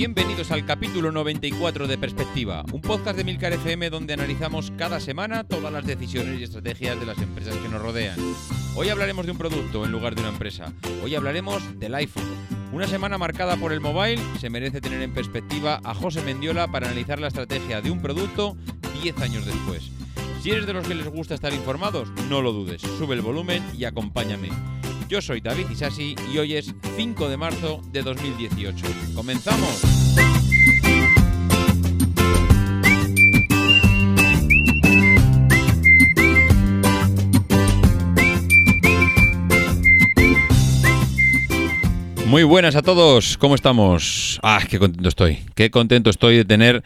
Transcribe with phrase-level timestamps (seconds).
[0.00, 5.44] Bienvenidos al capítulo 94 de Perspectiva, un podcast de Milcar FM donde analizamos cada semana
[5.44, 8.16] todas las decisiones y estrategias de las empresas que nos rodean.
[8.76, 10.72] Hoy hablaremos de un producto en lugar de una empresa.
[11.04, 12.24] Hoy hablaremos del iPhone.
[12.72, 16.86] Una semana marcada por el mobile se merece tener en perspectiva a José Mendiola para
[16.86, 18.56] analizar la estrategia de un producto
[19.02, 19.90] 10 años después.
[20.42, 23.62] Si eres de los que les gusta estar informados, no lo dudes, sube el volumen
[23.76, 24.48] y acompáñame.
[25.10, 28.86] Yo soy David Isasi y hoy es 5 de marzo de 2018.
[29.12, 29.82] ¡Comenzamos!
[42.26, 44.38] Muy buenas a todos, ¿cómo estamos?
[44.44, 46.84] Ah, qué contento estoy, qué contento estoy de tener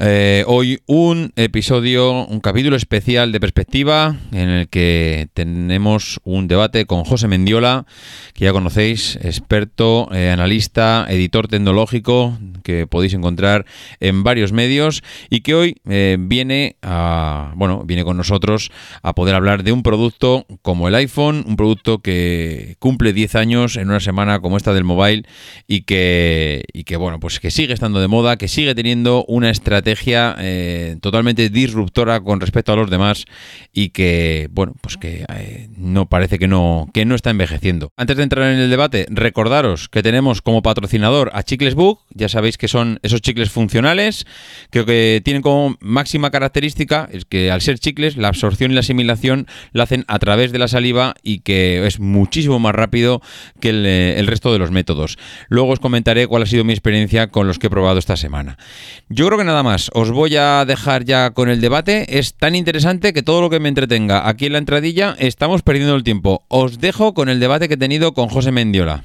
[0.00, 6.86] eh, hoy un episodio, un capítulo especial de perspectiva en el que tenemos un debate
[6.86, 7.84] con José Mendiola,
[8.32, 13.66] que ya conocéis, experto, eh, analista, editor tecnológico, que podéis encontrar
[13.98, 18.70] en varios medios y que hoy eh, viene a, bueno, viene con nosotros
[19.02, 23.76] a poder hablar de un producto como el iPhone, un producto que cumple 10 años
[23.76, 25.24] en una semana como esta del mobile
[25.66, 29.50] y que, y que bueno, pues que sigue estando de moda, que sigue teniendo una
[29.50, 29.87] estrategia
[30.38, 33.24] eh, totalmente disruptora con respecto a los demás
[33.72, 37.92] y que, bueno, pues que eh, no parece que no, que no está envejeciendo.
[37.96, 42.28] Antes de entrar en el debate, recordaros que tenemos como patrocinador a Chicles Book, ya
[42.28, 44.26] sabéis que son esos chicles funcionales,
[44.70, 48.80] creo que tienen como máxima característica es que al ser chicles, la absorción y la
[48.80, 53.20] asimilación la hacen a través de la saliva y que es muchísimo más rápido
[53.60, 55.18] que el, el resto de los métodos.
[55.48, 58.58] Luego os comentaré cuál ha sido mi experiencia con los que he probado esta semana.
[59.08, 62.18] Yo creo que nada más os voy a dejar ya con el debate.
[62.18, 65.94] Es tan interesante que todo lo que me entretenga aquí en la entradilla estamos perdiendo
[65.94, 66.44] el tiempo.
[66.48, 69.04] Os dejo con el debate que he tenido con José Mendiola.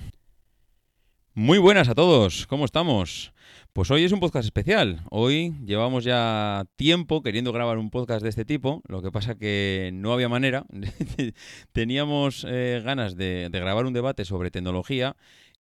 [1.35, 3.34] Muy buenas a todos, ¿cómo estamos?
[3.73, 5.01] Pues hoy es un podcast especial.
[5.09, 8.84] Hoy llevamos ya tiempo queriendo grabar un podcast de este tipo.
[8.88, 10.66] Lo que pasa que no había manera.
[11.72, 15.16] Teníamos eh, ganas de, de grabar un debate sobre tecnología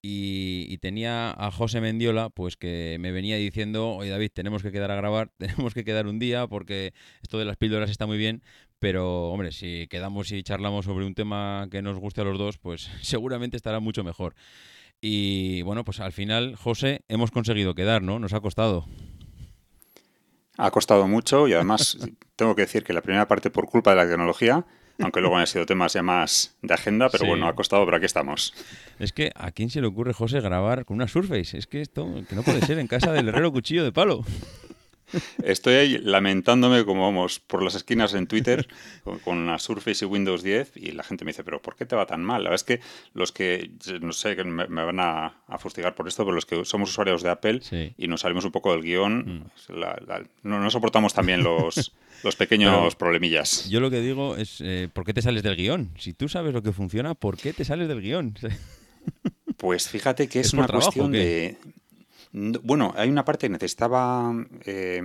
[0.04, 4.90] y, tenía a José Mendiola, pues que me venía diciendo, oye David, tenemos que quedar
[4.90, 8.42] a grabar, tenemos que quedar un día, porque esto de las píldoras está muy bien,
[8.80, 12.58] pero hombre, si quedamos y charlamos sobre un tema que nos guste a los dos,
[12.58, 14.34] pues seguramente estará mucho mejor.
[15.00, 18.20] Y bueno, pues al final, José, hemos conseguido quedar, ¿no?
[18.20, 18.86] Nos ha costado.
[20.58, 21.98] Ha costado mucho y además
[22.36, 24.66] tengo que decir que la primera parte por culpa de la tecnología
[25.00, 28.06] aunque luego han sido temas ya más de agenda, pero bueno, ha costado, pero aquí
[28.06, 28.54] estamos.
[29.00, 31.58] Es que a quién se le ocurre, José, grabar con una Surface.
[31.58, 34.24] Es que esto que no puede ser en casa del herrero cuchillo de palo.
[35.44, 38.68] Estoy ahí lamentándome como vamos por las esquinas en Twitter
[39.24, 41.96] con, una Surface y Windows 10 y la gente me dice, pero ¿por qué te
[41.96, 42.44] va tan mal?
[42.44, 46.24] La verdad es que los que, no sé, que me, van a, fustigar por esto,
[46.24, 47.62] pero los que somos usuarios de Apple
[47.98, 49.80] y nos salimos un poco del guion, mm.
[50.44, 51.94] no, soportamos también los,
[52.24, 53.70] los pequeños problemillas.
[53.70, 55.92] Yo lo que digo es, eh, ¿por qué te sales del guion?
[55.98, 58.36] Si tú sabes lo que funciona, ¿por qué te sales del guion?
[59.58, 61.56] Pues fíjate que es, una cuestión de,
[62.34, 64.34] bueno, hay una parte que necesitaba
[64.66, 65.02] eh,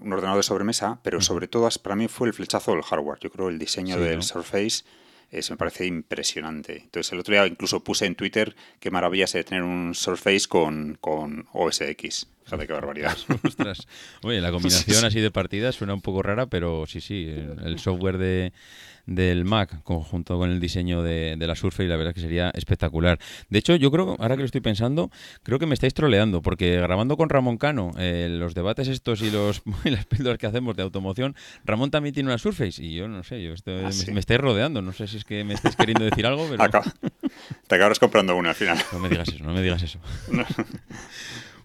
[0.00, 3.18] un ordenador de sobremesa, pero sobre todo para mí fue el flechazo del hardware.
[3.20, 4.84] Yo creo el diseño del Surface
[5.32, 6.82] eh, me parece impresionante.
[6.82, 10.98] Entonces el otro día incluso puse en Twitter qué maravilla sería tener un Surface con,
[11.00, 12.26] con OS X.
[12.44, 13.16] Fíjate qué barbaridad.
[13.44, 13.86] Ostras.
[14.22, 17.26] Oye, la combinación así de partidas suena un poco rara, pero sí, sí,
[17.64, 18.52] el software de,
[19.06, 23.18] del Mac conjunto con el diseño de, la Surface, la verdad es que sería espectacular.
[23.48, 25.10] De hecho, yo creo, ahora que lo estoy pensando,
[25.42, 29.30] creo que me estáis troleando, porque grabando con Ramón Cano eh, los debates estos y,
[29.30, 31.34] los, las píldoras que hacemos de automoción,
[31.64, 34.82] Ramón también tiene una Surface y yo no sé, yo estoy, ah, me, estáis rodeando,
[34.82, 36.62] no sé si es que me estáis queriendo decir algo, pero...
[37.66, 38.78] te acabas comprando una al final.
[38.92, 39.98] No me digas eso, no me digas eso.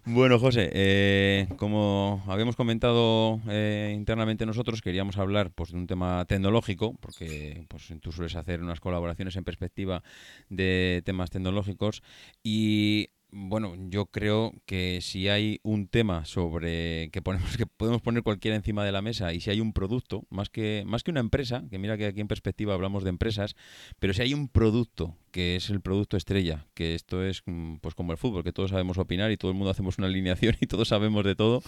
[0.04, 6.24] Bueno, José, eh, como habíamos comentado eh, internamente nosotros, queríamos hablar pues, de un tema
[6.24, 10.02] tecnológico, porque pues, tú sueles hacer unas colaboraciones en perspectiva
[10.48, 12.02] de temas tecnológicos
[12.42, 13.10] y
[13.48, 18.56] bueno, yo creo que si hay un tema sobre que ponemos que podemos poner cualquiera
[18.56, 21.64] encima de la mesa y si hay un producto, más que más que una empresa,
[21.70, 23.56] que mira que aquí en perspectiva hablamos de empresas,
[23.98, 27.94] pero si hay un producto que es el producto estrella, que esto es mm, pues
[27.94, 30.66] como el fútbol, que todos sabemos opinar y todo el mundo hacemos una alineación y
[30.66, 31.62] todos sabemos de todo,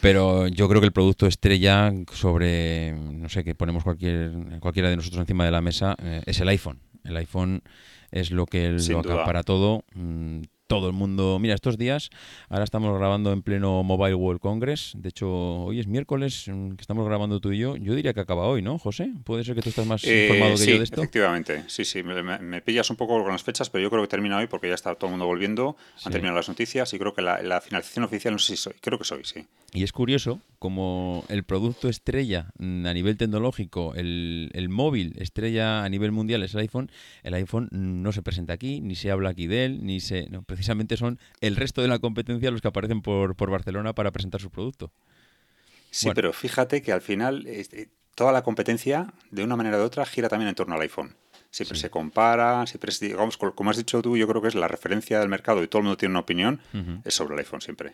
[0.00, 4.96] pero yo creo que el producto estrella sobre no sé, que ponemos cualquier cualquiera de
[4.96, 6.80] nosotros encima de la mesa eh, es el iPhone.
[7.04, 7.62] El iPhone
[8.10, 9.84] es lo que lo para todo.
[10.66, 11.38] Todo el mundo.
[11.38, 12.10] Mira, estos días,
[12.48, 14.94] ahora estamos grabando en pleno Mobile World Congress.
[14.96, 17.76] De hecho, hoy es miércoles mm, que estamos grabando tú y yo.
[17.76, 19.12] Yo diría que acaba hoy, ¿no, José?
[19.22, 21.00] ¿Puede ser que tú estás más eh, informado que yo de esto?
[21.02, 22.02] Efectivamente, sí, sí.
[22.02, 24.74] Me, pillas un poco con las fechas, pero yo creo que termina hoy porque ya
[24.74, 25.76] está todo el mundo volviendo.
[26.04, 28.74] Han terminado las noticias y creo que la, la finalización oficial, no sé si soy,
[28.80, 29.46] creo que soy, sí.
[29.76, 35.88] Y es curioso como el producto estrella a nivel tecnológico, el, el, móvil estrella a
[35.90, 36.90] nivel mundial es el iPhone,
[37.22, 40.30] el iPhone no se presenta aquí, ni se habla aquí de él, ni se...
[40.46, 44.40] precisamente son el resto de la competencia los que aparecen por, por Barcelona para presentar
[44.40, 44.92] su producto.
[45.90, 50.06] Sí, pero fíjate que al final este, toda la competencia, de una manera u otra,
[50.06, 51.14] gira también en torno al iPhone.
[51.50, 55.20] Siempre se compara, siempre digamos, como has dicho tú, yo creo que es la referencia
[55.20, 56.62] del mercado y todo el mundo tiene una opinión,
[57.04, 57.92] es sobre el iPhone siempre.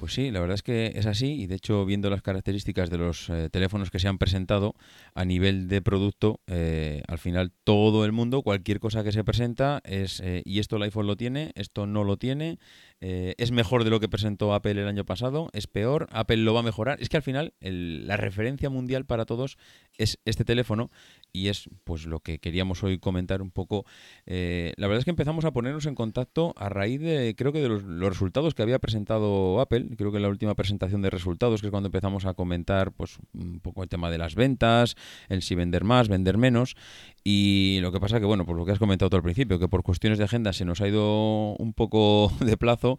[0.00, 2.96] Pues sí, la verdad es que es así y de hecho viendo las características de
[2.96, 4.74] los eh, teléfonos que se han presentado
[5.14, 9.82] a nivel de producto, eh, al final todo el mundo, cualquier cosa que se presenta
[9.84, 12.58] es eh, y esto el iPhone lo tiene, esto no lo tiene,
[13.02, 16.60] es mejor de lo que presentó Apple el año pasado, es peor, Apple lo va
[16.60, 17.00] a mejorar.
[17.00, 19.56] Es que al final la referencia mundial para todos
[19.96, 20.90] es este teléfono
[21.32, 23.84] y es pues lo que queríamos hoy comentar un poco.
[24.26, 27.60] Eh, la verdad es que empezamos a ponernos en contacto a raíz de, creo que
[27.60, 31.68] de los, resultados que había presentado Apple, creo que la última presentación de resultados, que
[31.68, 34.96] es cuando empezamos a comentar pues un poco el tema de las ventas,
[35.28, 36.76] el si vender más, vender menos,
[37.24, 39.82] y lo que pasa que, bueno, por lo que has comentado al principio, que por
[39.82, 42.98] cuestiones de agenda se nos ha ido un poco de plazo,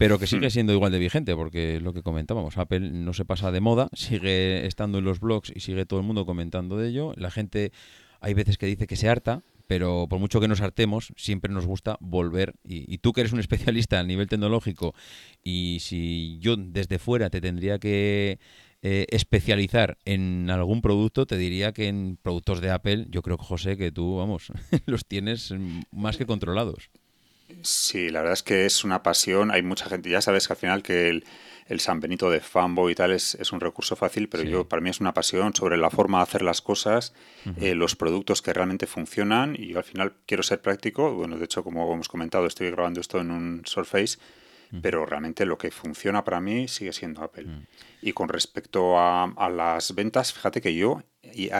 [0.00, 0.50] pero que sigue hmm.
[0.50, 4.66] siendo igual de vigente, porque lo que comentábamos, Apple no se pasa de moda, sigue
[4.66, 7.12] estando en los blogs y sigue todo el mundo comentando de ello.
[7.18, 7.70] La gente
[8.22, 11.66] hay veces que dice que se harta, pero por mucho que nos hartemos, siempre nos
[11.66, 12.54] gusta volver.
[12.64, 14.94] Y, tú que eres un especialista a nivel tecnológico,
[15.44, 18.38] y si yo desde fuera te tendría que
[18.80, 23.44] eh, especializar en algún producto, te diría que en productos de Apple, yo creo que
[23.44, 24.50] José, que tú, vamos,
[24.86, 25.52] los tienes
[25.92, 26.88] más que controlados.
[27.62, 29.50] Sí, la verdad es que es una pasión.
[29.50, 31.24] Hay mucha gente, ya sabes que al final que el,
[31.66, 34.82] el San Benito de fanboy y tal es, es un recurso fácil, pero yo para
[34.82, 37.14] mí es una pasión sobre la forma de hacer las cosas,
[37.60, 41.14] eh, los productos que realmente funcionan y yo al final quiero ser práctico.
[41.14, 44.18] Bueno, de hecho, como hemos comentado, estoy grabando esto en un Surface
[44.82, 47.46] pero realmente lo que funciona para mí sigue siendo Apple.
[48.02, 51.50] Y con respecto a, a, las ventas, fíjate que yo y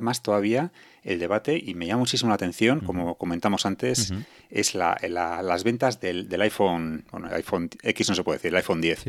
[0.00, 0.72] más todavía
[1.02, 4.12] el debate y me llama muchísimo la atención, como comentamos antes,
[4.50, 8.48] es la, las ventas del, del, iPhone, bueno, el iPhone X no se puede decir,
[8.48, 9.04] el iPhone 10,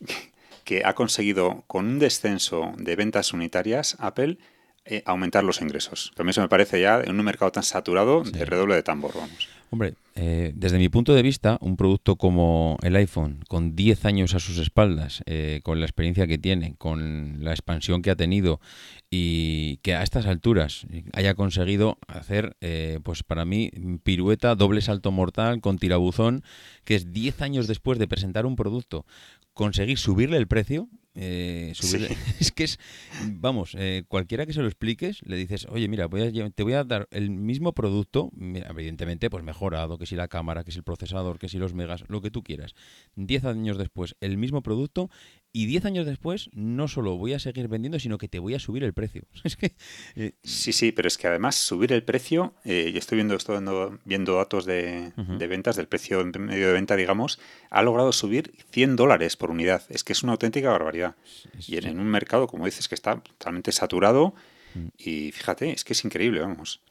[0.64, 4.38] que ha conseguido con un descenso de ventas unitarias Apple
[4.86, 6.12] eh, aumentar los ingresos.
[6.16, 9.48] Mí eso me parece ya en un mercado tan saturado de redoble de tambor, vamos.
[9.70, 14.34] Hombre, eh, desde mi punto de vista, un producto como el iPhone, con 10 años
[14.34, 18.60] a sus espaldas, eh, con la experiencia que tiene, con la expansión que ha tenido
[19.10, 22.56] y que a estas alturas haya conseguido hacer,
[23.02, 23.70] pues para mí,
[24.02, 26.42] pirueta, doble salto mortal con tirabuzón,
[26.84, 29.04] que es 10 años después de presentar un producto,
[29.52, 31.72] conseguir subirle el precio eh,
[32.40, 32.78] Es que es,
[33.24, 37.08] vamos, eh, cualquiera que se lo expliques, le dices, oye, mira, te voy a dar
[37.10, 41.48] el mismo producto, evidentemente, pues mejorado, que si la cámara, que si el procesador, que
[41.48, 42.74] si los megas, lo que tú quieras.
[43.14, 45.10] Diez años después, el mismo producto
[45.56, 48.58] y 10 años después no solo voy a seguir vendiendo, sino que te voy a
[48.58, 49.22] subir el precio.
[49.42, 49.74] Es que,
[50.14, 53.56] eh, sí, sí, pero es que además subir el precio, eh, y estoy viendo, estoy
[54.04, 55.14] viendo, datos de,
[55.48, 59.82] ventas, del precio medio de venta, digamos, ha logrado subir 100 dólares por unidad.
[59.88, 61.16] Es que es una auténtica barbaridad.
[61.66, 64.34] y en, un mercado, como dices, que está totalmente saturado,
[64.74, 64.88] mm.
[64.98, 66.82] y fíjate, es que es increíble, vamos.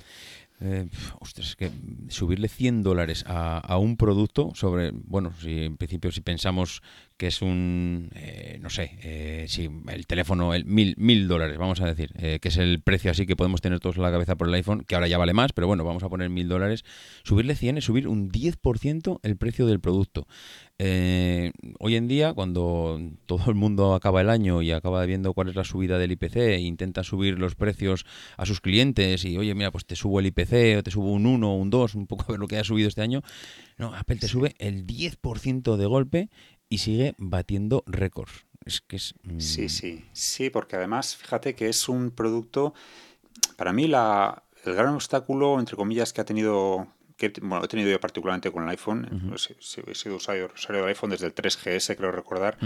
[0.62, 0.88] Eh,
[1.20, 1.70] ostras, es que
[2.08, 6.82] subirle 100 dólares a, a, un producto sobre, bueno, si en principio si pensamos
[7.18, 11.80] que es un, eh, no sé, eh, sí, el teléfono, el mil, mil dólares, vamos
[11.82, 14.36] a decir, eh, que es el precio así que podemos tener todos en la cabeza
[14.36, 16.84] por el iPhone, que ahora ya vale más, pero bueno, vamos a poner mil dólares.
[17.24, 20.28] Subirle 100 es subir un 10% el precio del producto.
[20.78, 25.48] Eh, hoy en día, cuando todo el mundo acaba el año y acaba viendo cuál
[25.48, 28.06] es la subida del IPC e intenta subir los precios
[28.36, 31.26] a sus clientes y, oye, mira, pues te subo el IPC o te subo un
[31.28, 33.22] 1 o un 2, un poco a ver lo que ha subido este año,
[33.78, 36.30] no, Apple te sube el 10% de golpe
[36.70, 38.46] y sigue batiendo récords.
[38.66, 39.14] Es que es...
[39.38, 42.74] Sí, mm, sí, sí, porque además, fíjate que es un producto,
[43.58, 47.90] para mí la, el gran obstáculo, entre comillas, que ha tenido, que bueno, he tenido
[47.90, 52.58] yo particularmente con el iPhone, he sido usuario, del iPhone desde el 3GS, creo recordar,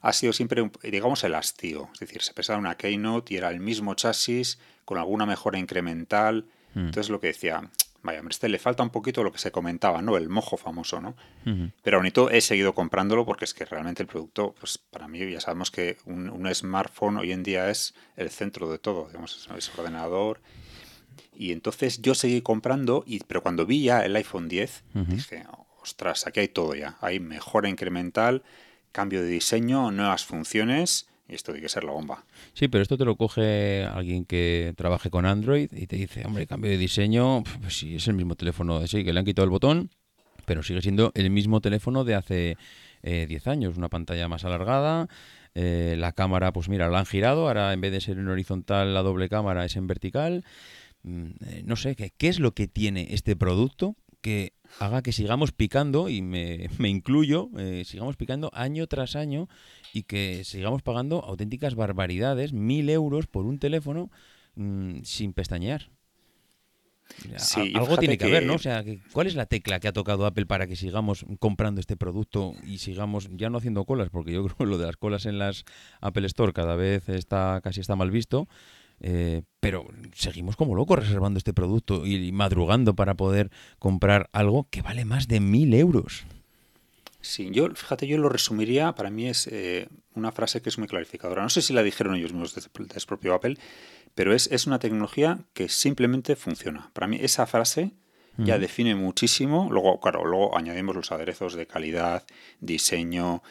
[0.00, 1.90] ha sido siempre, digamos, el hastío.
[1.94, 6.46] Es decir, se pesaba una Keynote y era el mismo chasis con alguna mejora incremental.
[6.74, 6.86] Mm.
[6.86, 7.70] Entonces lo que decía,
[8.02, 10.16] Vaya, hombre, este le falta un poquito lo que se comentaba, ¿no?
[10.16, 11.14] El mojo famoso, ¿no?
[11.82, 15.40] Pero bonito, he seguido comprándolo porque es que realmente el producto, pues para mí ya
[15.40, 20.40] sabemos que un, smartphone hoy en día es el centro de todo, digamos, es ordenador.
[21.34, 25.44] Y entonces yo seguí comprando, y, pero cuando vi ya el iPhone 10, dije,
[25.82, 26.96] ostras, aquí hay todo ya.
[27.00, 28.42] Hay mejora incremental,
[28.92, 32.24] cambio de diseño, nuevas funciones y esto tiene que ser la bomba.
[32.52, 36.46] Sí, pero esto te lo coge alguien que trabaje con Android y te dice, hombre,
[36.46, 39.50] cambio de diseño, pues sí, es el mismo teléfono, sí, que le han quitado el
[39.50, 39.90] botón,
[40.44, 42.56] pero sigue siendo el mismo teléfono de hace
[43.02, 45.08] 10 eh, años, una pantalla más alargada,
[45.54, 48.94] eh, la cámara, pues mira, la han girado, ahora en vez de ser en horizontal
[48.94, 50.44] la doble cámara es en vertical.
[51.02, 55.12] Mm, eh, no sé, ¿qué, ¿qué es lo que tiene este producto que haga que
[55.12, 57.50] sigamos picando, y me, me incluyo,
[57.84, 59.48] sigamos picando año tras año
[59.92, 64.10] y que sigamos pagando auténticas barbaridades, mil euros por un teléfono
[64.54, 65.90] mm, sin pestañear.
[67.74, 68.54] algo tiene que, haber, ¿no?
[68.54, 71.96] O sea, ¿cuál es la tecla que ha tocado Apple para que sigamos comprando este
[71.96, 74.10] producto y sigamos ya no haciendo colas?
[74.10, 75.64] Porque yo creo que lo de las colas en las
[76.00, 78.48] Apple Store cada vez está casi está mal visto.
[79.00, 84.82] Eh, pero seguimos como locos reservando este producto y madrugando para poder comprar algo que
[84.82, 86.24] vale más de mil euros.
[87.22, 90.88] Sí, yo, fíjate, yo lo resumiría, para mí es eh, una frase que es muy
[90.88, 91.42] clarificadora.
[91.42, 93.58] No sé si la dijeron ellos mismos desde, propio Apple,
[94.14, 96.90] pero es, es, una tecnología que simplemente funciona.
[96.94, 97.92] Para mí esa frase
[98.38, 99.68] ya define muchísimo.
[99.70, 102.24] Luego, claro, luego añadimos los aderezos de calidad,
[102.60, 103.42] diseño,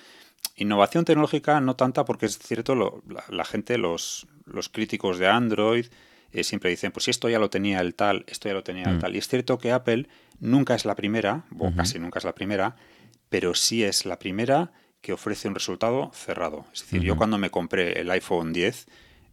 [0.56, 5.86] innovación tecnológica, no tanta porque es cierto, la, gente, los, los críticos de Android,
[6.32, 8.86] eh, siempre dicen, pues si esto ya lo tenía el tal, esto ya lo tenía
[8.86, 9.00] el mm.
[9.00, 9.15] tal.
[9.15, 10.08] Y es cierto que Apple
[10.39, 12.75] nunca es la primera, o casi nunca es la primera,
[13.29, 16.65] pero sí es la primera que ofrece un resultado cerrado.
[16.74, 18.88] Es decir, yo cuando me compré el iPhone 10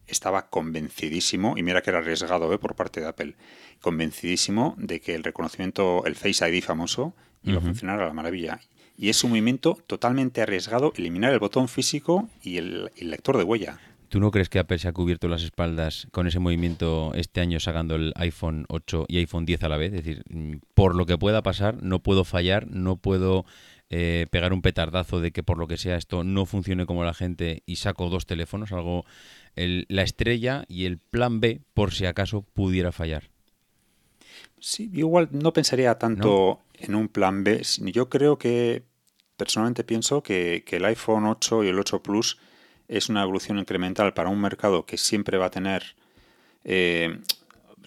[0.07, 2.57] estaba convencidísimo, y mira que era arriesgado ¿eh?
[2.57, 3.35] por parte de Apple,
[3.81, 8.59] convencidísimo de que el reconocimiento, el Face ID famoso, iba a funcionar a la maravilla.
[8.97, 13.79] Y es un movimiento totalmente arriesgado, eliminar el botón físico y el, lector de huella.
[14.09, 17.59] ¿Tú no crees que Apple se ha cubierto las espaldas con ese movimiento este año
[17.59, 19.93] sacando el iPhone 8 y iPhone 10 a la vez?
[19.93, 23.45] Es decir, mm, por lo que pueda pasar, no puedo fallar, no puedo
[23.89, 27.13] eh, pegar un petardazo de que por lo que sea esto no funcione como la
[27.13, 29.05] gente y saco dos teléfonos, algo
[29.55, 33.29] la estrella y el plan B por si acaso pudiera fallar.
[34.59, 37.61] Sí, igual no pensaría tanto en un plan B.
[37.91, 38.83] Yo creo que
[39.35, 42.37] personalmente pienso que, el iPhone 8 y el 8 Plus
[42.87, 45.95] es una evolución incremental para un mercado que siempre va a tener
[46.63, 47.19] eh,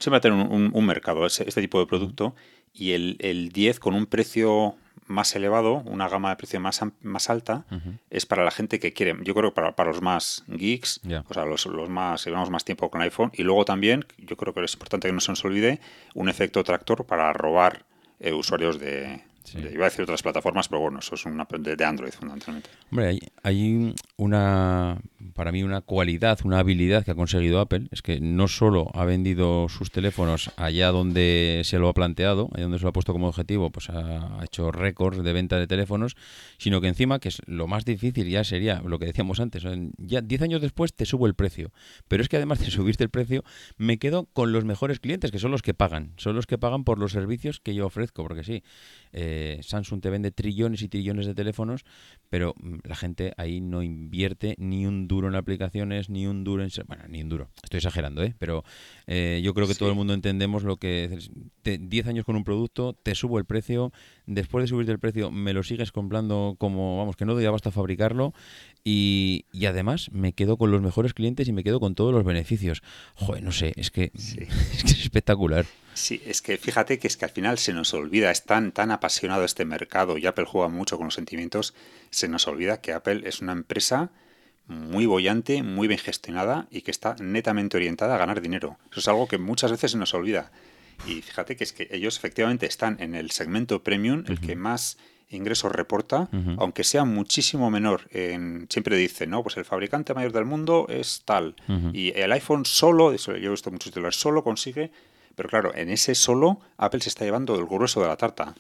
[0.01, 2.35] siempre va a tener un, mercado, este, tipo de producto,
[2.73, 4.75] y el, el 10 con un precio
[5.07, 7.65] más elevado, una gama de precio más, más alta,
[8.09, 11.35] es para la gente que quiere, yo creo que para, para los más geeks, o
[11.35, 14.65] sea, los, los más, llevamos más tiempo con iPhone, y luego también, yo creo que
[14.65, 15.81] es importante que no se nos olvide,
[16.15, 17.85] un efecto tractor para robar
[18.21, 19.21] eh, usuarios de,
[19.55, 21.45] Iba a decir otras plataformas, pero bueno, eso es una
[21.77, 22.71] de Android fundamentalmente.
[22.91, 25.01] Hombre, hay, hay, una,
[25.35, 29.05] para mí, una cualidad, una habilidad que ha conseguido Apple, es que no solo ha
[29.05, 33.13] vendido sus teléfonos allá donde se lo ha planteado, allá donde se lo ha puesto
[33.13, 36.17] como objetivo, pues ha, hecho récords de venta de teléfonos,
[36.59, 39.65] sino que encima, que es lo más difícil ya sería lo que decíamos antes,
[39.99, 41.73] ya 10 años después te subo el precio,
[42.09, 43.45] pero es que además de subirte el precio,
[43.77, 46.85] me quedo con los mejores clientes, que son los que pagan, son los que pagan
[46.85, 48.63] por los servicios que yo ofrezco, porque sí,
[49.13, 51.85] eh, Samsung te vende trillones y trillones de teléfonos,
[52.31, 56.63] pero mm, la gente ahí no invierte ni un duro en aplicaciones, ni un duro
[56.63, 56.71] en...
[56.87, 58.35] Bueno, ni un duro, estoy exagerando, ¿eh?
[58.39, 58.65] Pero
[59.07, 61.19] eh, yo creo que todo el mundo entendemos lo que...
[61.63, 63.93] 10 años con un producto, te subo el precio,
[64.27, 67.71] después de subirte el precio me lo sigues comprando como, vamos, que no doy basta
[67.71, 68.33] fabricarlo
[68.85, 72.25] y, y, además me quedo con los mejores clientes y me quedo con todos los
[72.25, 72.83] beneficios.
[73.15, 75.67] Joder, no sé, es que, es, que es espectacular.
[75.95, 78.91] Sí, es que fíjate que es que al final se nos olvida, es tan, tan
[78.91, 81.75] apasionado este mercado y Apple juega mucho con los sentimientos,
[82.11, 84.11] se nos olvida que Apple es una empresa
[84.67, 88.79] muy bollante, muy bien gestionada y que está netamente orientada a ganar dinero.
[88.91, 90.53] Eso es algo que muchas veces se nos olvida.
[91.07, 94.99] Y fíjate que es que ellos efectivamente están en el segmento premium, el que más
[95.31, 96.29] ingresos reporta,
[96.59, 98.03] aunque sea muchísimo menor.
[98.11, 99.43] En, siempre dice, ¿no?
[99.43, 101.55] Pues el fabricante mayor del mundo es tal.
[101.93, 104.91] Y el iPhone solo, eso yo he visto muchos titulares, solo consigue
[105.41, 108.55] pero claro, en ese solo Apple se está llevando el grueso de la tarta.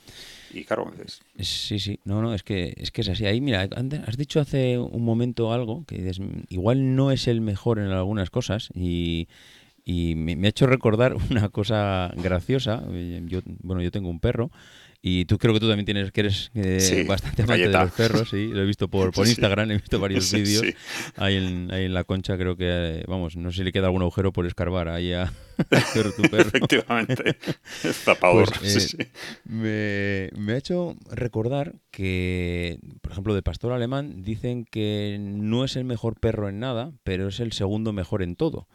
[0.50, 1.20] Y claro, es...
[1.46, 3.26] Sí, sí, no, no, es que, es que es así.
[3.26, 3.68] Ahí, mira,
[4.06, 8.30] has dicho hace un momento algo que dices, igual no es el mejor en algunas
[8.30, 9.28] cosas y,
[9.84, 12.82] y me, me, ha hecho recordar una cosa graciosa.
[13.26, 14.50] Yo, bueno, yo tengo un perro
[15.02, 18.28] y tú creo que tú también tienes que eres eh, bastante amante de los perros,
[18.28, 18.48] sí.
[18.48, 20.62] Lo he visto por, por Instagram, he visto varios vídeos.
[21.16, 24.02] Ahí en, ahí en, la concha creo que, vamos, no sé si le queda algún
[24.02, 25.32] agujero por escarbar ahí a,
[26.16, 26.48] tu perro.
[26.48, 27.36] Efectivamente.
[27.92, 28.50] Zapador.
[28.58, 29.10] Pues, eh,
[29.44, 35.76] me, me ha hecho recordar que, por ejemplo, de Pastor Alemán dicen que no es
[35.76, 38.68] el mejor perro en nada, pero es el segundo mejor en todo.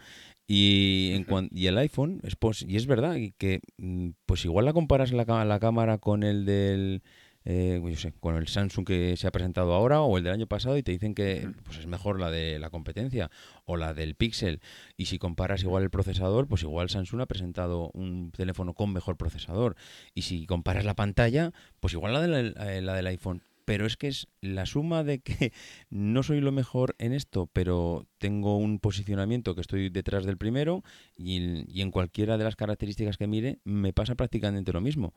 [0.47, 2.37] Y, en y el iPhone, es
[2.67, 7.01] y es verdad que mm, pues igual la comparas la, la cámara con el del...
[7.47, 10.47] Eh, yo sé, con el Samsung que se ha presentado ahora o el del año
[10.47, 13.29] pasado y te dicen que pues es mejor la de la competencia
[13.65, 14.61] o la del Pixel.
[14.97, 19.15] Y si comparas igual el procesador, pues igual Samsung ha presentado un teléfono con mejor
[19.15, 19.75] procesador.
[20.15, 23.97] Y si comparas la pantalla, pues igual la, de la, la del iPhone pero es
[23.97, 25.51] que es la suma de que
[25.89, 30.83] no soy lo mejor en esto, pero tengo un posicionamiento que estoy detrás del primero
[31.17, 35.13] y, en cualquiera de las características que mire me pasa prácticamente lo mismo.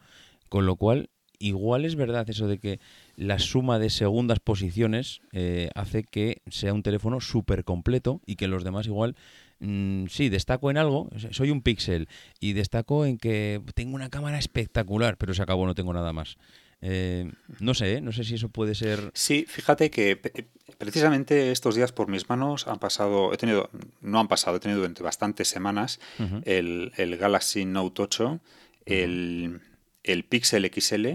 [0.49, 2.81] Con lo cual, igual es verdad eso de que
[3.17, 8.49] la suma de segundas posiciones eh, hace que sea un teléfono súper completo y que
[8.49, 9.15] los demás igual
[9.61, 12.09] mm, sí, destaco en algo, soy un píxel
[12.41, 16.39] y destaco en que tengo una cámara espectacular, pero se acabó, no tengo nada más.
[16.81, 18.01] Eh, no sé, ¿eh?
[18.01, 19.11] no sé si eso puede ser.
[19.15, 20.17] Sí, fíjate que
[20.79, 23.71] precisamente estos días por mis manos han pasado, he tenido,
[24.01, 25.99] no han pasado, he tenido durante bastantes semanas
[26.45, 28.41] el, Galaxy Note 8,
[28.87, 29.61] el,
[30.05, 31.07] el, Pixel XL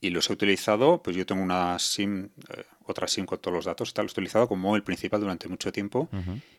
[0.00, 2.26] y los he utilizado, pues yo tengo una SIM,
[2.56, 5.48] eh, otra SIM con todos los datos, tal, los he utilizado como el principal durante
[5.48, 6.08] mucho tiempo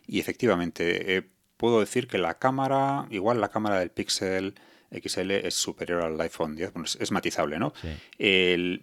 [0.06, 4.54] y efectivamente puedo decir que la cámara, igual la cámara del Pixel
[4.92, 7.72] XL es superior al iPhone 10, bueno, es, matizable, ¿no?
[8.18, 8.82] El,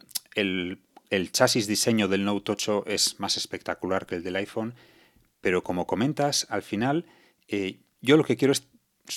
[1.32, 4.74] chasis diseño del Note 8 es más espectacular que el del iPhone,
[5.42, 7.06] pero como comentas, al final
[7.48, 8.68] eh, yo lo que quiero es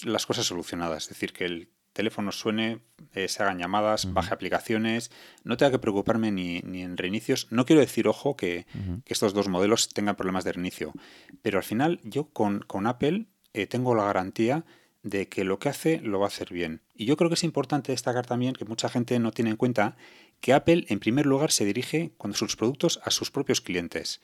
[0.05, 2.81] las cosas solucionadas, es decir, que el teléfono suene,
[3.13, 5.11] eh, se hagan llamadas, baje aplicaciones,
[5.45, 7.49] no tenga que preocuparme ni, en reinicios.
[7.51, 8.67] No quiero decir, ojo, que,
[9.07, 10.93] estos dos modelos tengan problemas de reinicio,
[11.43, 14.65] pero al final yo con, con Apple eh, tengo la garantía
[15.03, 16.81] de que lo que hace lo va a hacer bien.
[16.95, 19.97] Y yo creo que es importante destacar también que mucha gente no tiene en cuenta
[20.41, 24.21] que Apple en primer lugar se dirige con sus productos a sus propios clientes.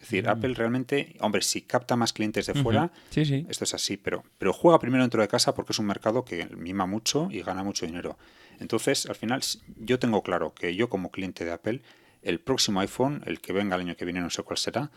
[0.00, 0.28] Es decir, mm.
[0.28, 4.78] Apple realmente, hombre, si capta más clientes de fuera, esto es así, pero, pero juega
[4.78, 8.16] primero dentro de casa porque es un mercado que mima mucho y gana mucho dinero.
[8.60, 9.42] Entonces, al final,
[9.76, 11.82] yo tengo claro que yo como cliente de Apple,
[12.22, 14.90] el próximo iPhone, el que venga el año que viene, no sé cuál será,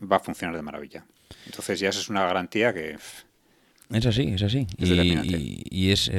[0.00, 1.06] va a funcionar de maravilla.
[1.46, 2.98] Entonces ya esa es una garantía que
[3.92, 4.66] es así, es así.
[4.78, 6.10] y, es,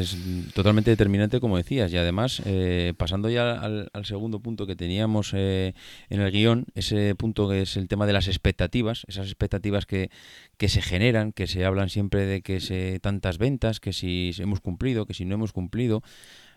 [0.53, 1.93] totalmente determinante, como decías.
[1.93, 5.73] Y además, eh, pasando ya al, segundo punto que teníamos eh,
[6.09, 10.09] en el guion, ese punto que es el tema de las expectativas, esas expectativas que,
[10.57, 14.59] que se generan, que se hablan siempre de que se tantas ventas, que si hemos
[14.59, 16.03] cumplido, que si no hemos cumplido.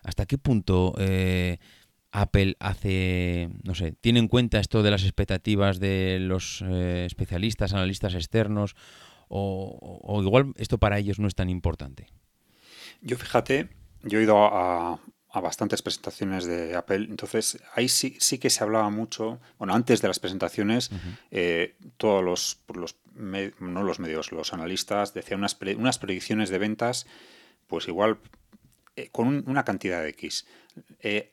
[0.03, 1.59] ¿Hasta qué punto eh,
[2.11, 8.15] Apple hace, no sé, tiene en cuenta esto de las expectativas de los especialistas, analistas
[8.15, 8.75] externos?
[9.27, 12.07] O, igual esto para ellos no es tan importante?
[13.01, 13.69] Yo fíjate,
[14.03, 14.99] yo he ido a,
[15.33, 20.07] bastantes presentaciones de Apple, entonces ahí sí, sí que se hablaba mucho, bueno, antes de
[20.07, 20.91] las presentaciones,
[21.29, 27.05] eh, todos los, los no los medios, los analistas decían unas, unas predicciones de ventas,
[27.67, 28.19] pues igual
[28.95, 30.45] eh, con una cantidad de X.
[31.01, 31.31] Eh,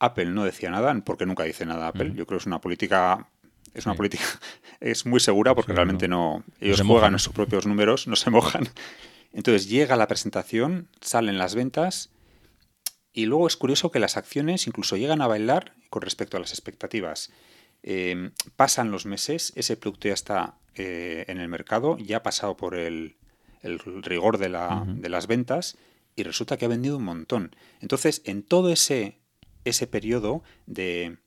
[0.00, 2.12] Apple no decía nada, porque nunca dice nada Apple.
[2.14, 3.28] Yo creo que es una política
[3.74, 4.24] es una política,
[4.80, 8.68] es muy segura porque realmente no, ellos juegan en sus propios números, no se mojan.
[9.32, 12.10] Entonces llega la presentación, salen las ventas
[13.12, 16.50] y luego es curioso que las acciones incluso llegan a bailar con respecto a las
[16.50, 17.30] expectativas.
[17.82, 22.56] Em, pasan los meses, ese producto ya está eh, en el mercado, ya ha pasado
[22.56, 23.16] por el,
[23.62, 25.76] el rigor de, la, de las ventas
[26.16, 27.54] y resulta que ha vendido un montón.
[27.80, 29.18] Entonces, en todo ese,
[29.64, 31.18] ese periodo de,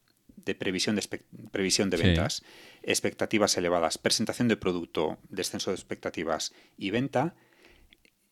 [0.47, 2.43] de previsión de, previsión de ventas,
[2.81, 7.35] expectativas elevadas, presentación de producto, descenso de expectativas y venta,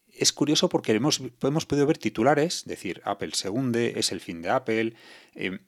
[0.07, 4.41] es curioso porque hemos, hemos podido ver titulares, decir, Apple se hunde, es el fin
[4.41, 4.93] de Apple,
[5.35, 5.59] eh,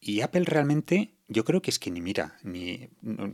[0.00, 2.88] y Apple realmente, yo creo que es que ni mira, ni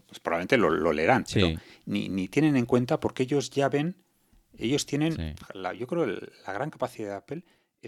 [0.07, 1.48] pues probablemente lo, leerán, pero
[1.87, 3.96] ni, ni, tienen en cuenta porque ellos ya ven,
[4.59, 7.44] ellos tienen, la, yo creo, la gran capacidad de Apple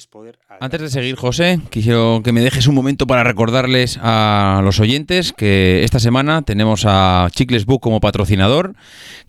[0.09, 0.39] poder...
[0.61, 5.33] Antes de seguir, José, quiero que me dejes un momento para recordarles a los oyentes
[5.33, 8.75] que esta semana tenemos a Chicles Book como patrocinador,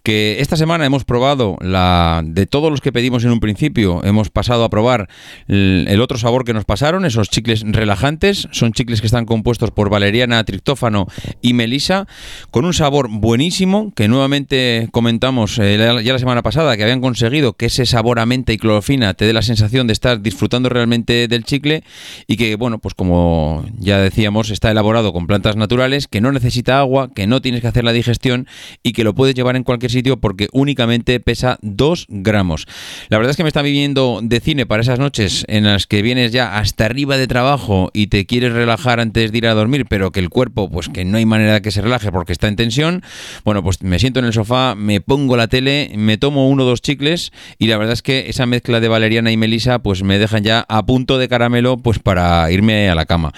[0.04, 4.30] que esta semana hemos probado la de todos los que pedimos en un principio, hemos
[4.30, 5.10] pasado a probar
[5.47, 9.89] el, otro sabor que nos pasaron, esos chicles relajantes, son chicles que están compuestos por
[9.89, 11.08] valeriana, triptófano
[11.41, 12.08] y melisa,
[12.52, 17.54] con un sabor buenísimo, que nuevamente comentamos eh, ya la semana pasada, que habían conseguido
[17.54, 21.27] que ese sabor a menta y clorofina te dé la sensación de estar disfrutando realmente
[21.27, 21.83] del chicle
[22.27, 26.79] y que, bueno, pues como ya decíamos, está elaborado con plantas naturales, que no necesita
[26.79, 28.47] agua, que no tienes que hacer la digestión
[28.83, 32.67] y que lo puedes llevar en cualquier sitio porque únicamente pesa 2 gramos.
[33.09, 36.01] La verdad es que me está viviendo de cine para esas noches en las que
[36.01, 39.85] vienes ya hasta arriba de trabajo y te quieres relajar antes de ir a dormir,
[39.89, 42.47] pero que el cuerpo, pues que no hay manera de que se relaje porque está
[42.47, 43.03] en tensión.
[43.45, 46.65] Bueno, pues me siento en el sofá, me pongo la tele, me tomo uno o
[46.65, 50.17] dos chicles y la verdad es que esa mezcla de valeriana y melisa pues me
[50.43, 53.32] ya a punto de caramelo pues para irme a la cama.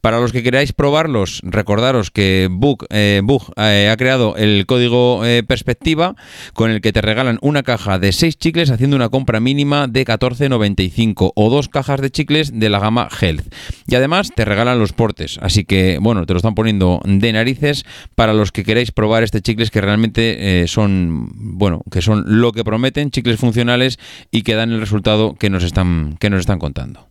[0.00, 3.22] Para los que queráis probarlos, recordaros que Book, eh,
[3.56, 6.14] eh, ha creado el código eh, Perspectiva
[6.52, 10.04] con el que te regalan una caja de 6 chicles haciendo una compra mínima de
[10.04, 13.52] 14,95 o dos cajas de chicles de la gama Health.
[13.86, 17.84] Y además te regalan los portes, así que bueno, te lo están poniendo de narices
[18.14, 22.64] para los que queráis probar este chicles que realmente son, bueno, que son lo que
[22.64, 23.98] prometen, chicles funcionales
[24.30, 27.08] y que dan el resultado que nos están, que nos están contando.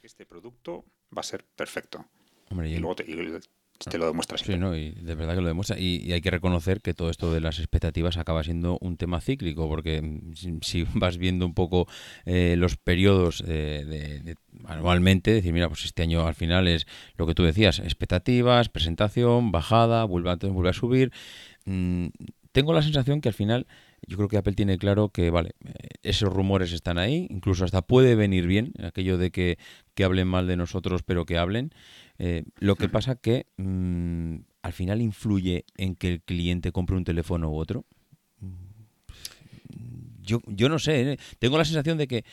[0.00, 0.84] Este producto
[1.16, 2.06] va a ser perfecto.
[2.50, 4.38] y, luego te, lo demuestra.
[4.38, 5.76] Sí, no, y de verdad que lo demuestra.
[5.76, 9.68] Y, hay que reconocer que todo esto de las expectativas acaba siendo un tema cíclico,
[9.68, 10.20] porque
[10.62, 11.88] si, vas viendo un poco
[12.24, 17.34] eh, los periodos de, anualmente, decir, mira, pues este año al final es lo que
[17.34, 21.12] tú decías, expectativas, presentación, bajada, vuelve a, vuelve a subir.
[21.64, 22.06] Mm,
[22.52, 23.66] tengo la sensación que al final
[24.06, 27.82] yo creo que Apple tiene claro que, vale, eh, esos rumores están ahí, incluso hasta
[27.82, 29.58] puede venir bien aquello de que,
[30.04, 31.70] hablen mal de nosotros, pero que hablen.
[32.18, 37.04] Eh, lo que pasa que mm, al final influye en que el cliente compre un
[37.04, 37.84] teléfono u otro.
[40.20, 41.18] Yo, yo no sé, ¿eh?
[41.38, 42.24] tengo la sensación de que,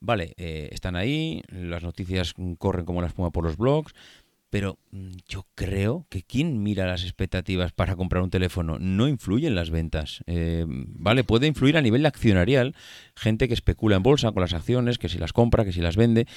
[0.00, 3.92] vale, están ahí, las noticias corren como la espuma por los blogs,
[4.54, 9.48] pero mm, yo creo que quien mira las expectativas para comprar un teléfono no influye
[9.48, 10.22] en las ventas.
[10.28, 12.76] Eh, vale, puede influir a nivel accionarial,
[13.16, 15.96] gente que especula en bolsa con las acciones, que si las compra, que si las
[15.96, 16.28] vende,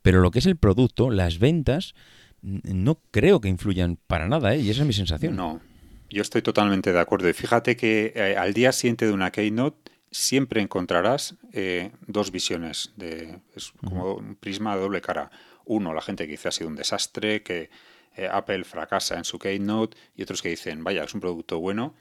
[0.00, 1.94] pero lo que es el producto, las ventas,
[2.40, 4.60] no creo que influyan para nada, ¿eh?
[4.60, 5.36] y esa es mi sensación.
[5.36, 5.60] No,
[6.08, 7.28] yo estoy totalmente de acuerdo.
[7.28, 12.94] Y fíjate que eh, al día siguiente de una keynote siempre encontrarás eh, dos visiones,
[12.96, 15.30] de, es como un prisma de doble cara
[15.66, 17.68] uno, la gente que dice ha sido un desastre, que
[18.16, 21.94] eh, Apple fracasa en su Keynote, y otros que dicen, vaya, es un producto bueno.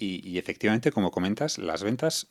[0.00, 2.28] Y, efectivamente, como comentas, las ventas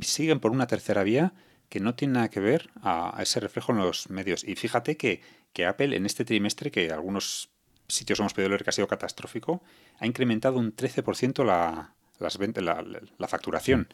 [0.00, 1.34] siguen por una tercera vía
[1.68, 4.42] que no tiene nada que ver a, ese reflejo en los medios.
[4.42, 5.20] Y fíjate que,
[5.52, 7.50] que Apple en este trimestre, que algunos
[7.88, 9.62] sitios hemos podido leer que ha sido catastrófico,
[9.98, 12.84] ha incrementado un 13% la, la,
[13.18, 13.88] la, facturación.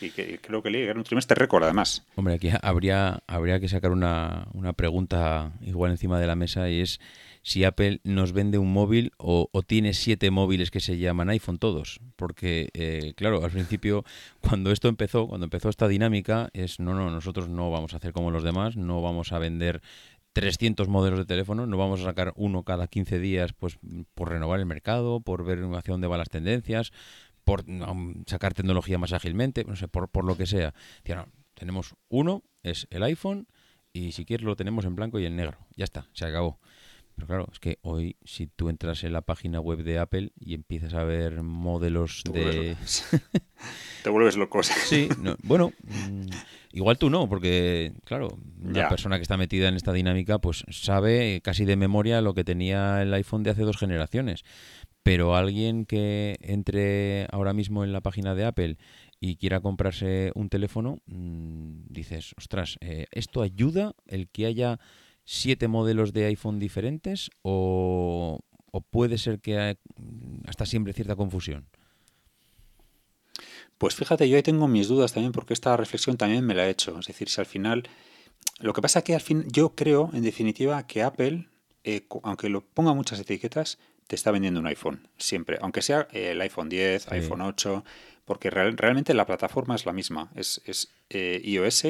[0.00, 2.04] Y que creo que era un trimestre récord, además.
[2.16, 6.80] Hombre, aquí habría, habría que sacar una, una pregunta igual encima de la mesa y
[6.80, 7.00] es
[7.46, 12.00] si Apple nos vende un móvil o, tiene siete móviles que se llaman iPhone todos.
[12.16, 14.04] Porque, eh, claro, al principio,
[14.40, 18.12] cuando esto empezó, cuando empezó esta dinámica, es no, no, nosotros no vamos a hacer
[18.12, 19.80] como los demás, no vamos a vender
[20.32, 23.78] 300 modelos de teléfono, no vamos a sacar uno cada 15 días pues
[24.14, 26.92] por renovar el mercado, por ver hacia dónde van las tendencias
[27.46, 27.64] por
[28.26, 30.74] sacar tecnología más ágilmente, no sé, por, por lo que sea.
[31.54, 33.46] tenemos uno, es el iPhone,
[33.92, 35.56] y si quieres lo tenemos en blanco y en negro.
[35.76, 36.58] Ya está, se acabó.
[37.14, 40.54] Pero claro, es que hoy si tú entras en la página web de Apple y
[40.54, 42.76] empiezas a ver modelos de...
[44.02, 44.62] Te vuelves loco.
[44.64, 45.08] Sí,
[45.44, 46.26] bueno, mm,
[46.72, 51.40] igual tú no, porque claro, la persona que está metida en esta dinámica pues sabe
[51.42, 54.44] casi de memoria lo que tenía el iPhone de hace dos generaciones
[55.06, 58.76] pero alguien que entre ahora mismo en la página de Apple
[59.20, 64.80] y quiera comprarse un teléfono, mm, dices, ostras, eh, ¿esto ayuda el que haya
[65.24, 68.40] siete modelos de iPhone diferentes o,
[68.90, 69.78] puede ser que
[70.44, 71.68] hasta siempre cierta confusión?
[73.78, 76.70] Pues fíjate, yo ahí tengo mis dudas también porque esta reflexión también me la he
[76.70, 76.98] hecho.
[76.98, 77.88] Es decir, si al final...
[78.58, 81.46] Lo que pasa es que al fin yo creo, en definitiva, que Apple,
[81.84, 85.58] eh, aunque lo ponga muchas etiquetas, te está vendiendo un iPhone, siempre.
[85.60, 87.84] Aunque sea el iPhone 10, iPhone 8,
[88.24, 90.30] porque realmente la plataforma es la misma.
[90.34, 91.82] Es, es eh, iOS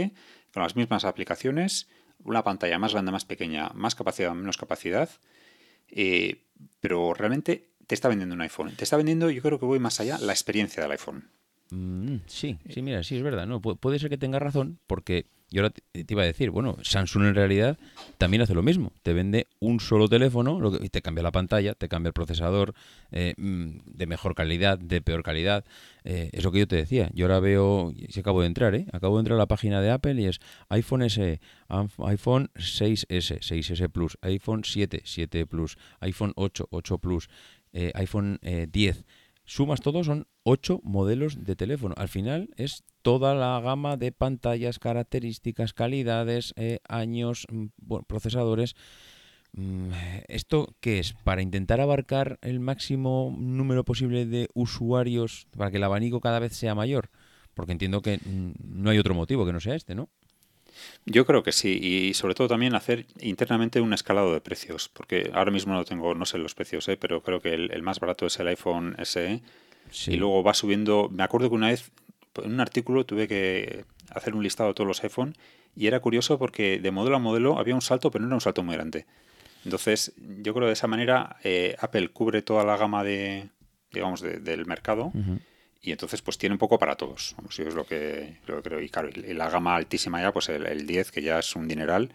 [0.52, 1.88] con las mismas aplicaciones,
[2.24, 5.10] una pantalla más grande, más pequeña, más capacidad, menos capacidad.
[5.88, 6.42] Eh,
[6.80, 8.74] pero realmente te está vendiendo un iPhone.
[8.76, 11.28] Te está vendiendo, yo creo que voy más allá, la experiencia del iPhone.
[11.70, 13.60] Mm, sí, sí, mira, sí es verdad, ¿no?
[13.60, 17.34] puede ser que tenga razón, porque yo ahora te iba a decir, bueno, Samsung en
[17.34, 17.78] realidad
[18.18, 18.92] también hace lo mismo.
[19.02, 22.74] Te vende un solo teléfono y te cambia la pantalla, te cambia el procesador
[23.12, 25.64] eh, mm, de mejor calidad, de peor calidad.
[26.04, 27.10] Eh, es lo que yo te decía.
[27.14, 28.86] Yo ahora veo, si acabo de entrar, ¿eh?
[28.92, 33.88] Acabo de entrar a la página de Apple y es iPhone SE, iPhone 6S, 6S
[33.88, 37.28] Plus, iPhone 7, 7 Plus, iPhone 8, 8 Plus,
[37.72, 39.04] eh, iPhone 10
[39.46, 41.94] sumas todo, son ocho modelos de teléfono.
[41.96, 47.66] Al final es toda la gama de pantallas, características, calidades, eh, años, mm,
[48.08, 48.74] procesadores.
[49.52, 49.92] Mm,
[50.26, 51.12] ¿Esto qué es?
[51.22, 56.56] ¿Para intentar abarcar el máximo número posible de usuarios para que el abanico cada vez
[56.56, 57.10] sea mayor?
[57.54, 60.08] Porque entiendo que mm, no hay otro motivo que no sea este, ¿no?
[61.04, 65.30] Yo creo que sí, y sobre todo también hacer internamente un escalado de precios, porque
[65.32, 66.96] ahora mismo no tengo, no sé los precios, ¿eh?
[66.96, 69.42] pero creo que el, más barato es el iPhone SE,
[70.08, 71.08] y luego va subiendo.
[71.08, 71.92] Me acuerdo que una vez
[72.44, 75.36] en un artículo tuve que hacer un listado de todos los iPhone,
[75.74, 78.40] y era curioso porque de modelo a modelo había un salto, pero no era un
[78.40, 79.06] salto muy grande.
[79.64, 83.48] Entonces, yo creo que de esa manera eh, Apple cubre toda la gama de,
[83.92, 85.12] digamos, del mercado
[85.82, 87.34] y entonces pues tiene un poco para todos.
[87.36, 88.80] Vamos, es lo que, lo creo.
[88.80, 91.68] Y claro, y la gama altísima ya, pues el, el 10, que ya es un
[91.68, 92.10] dineral,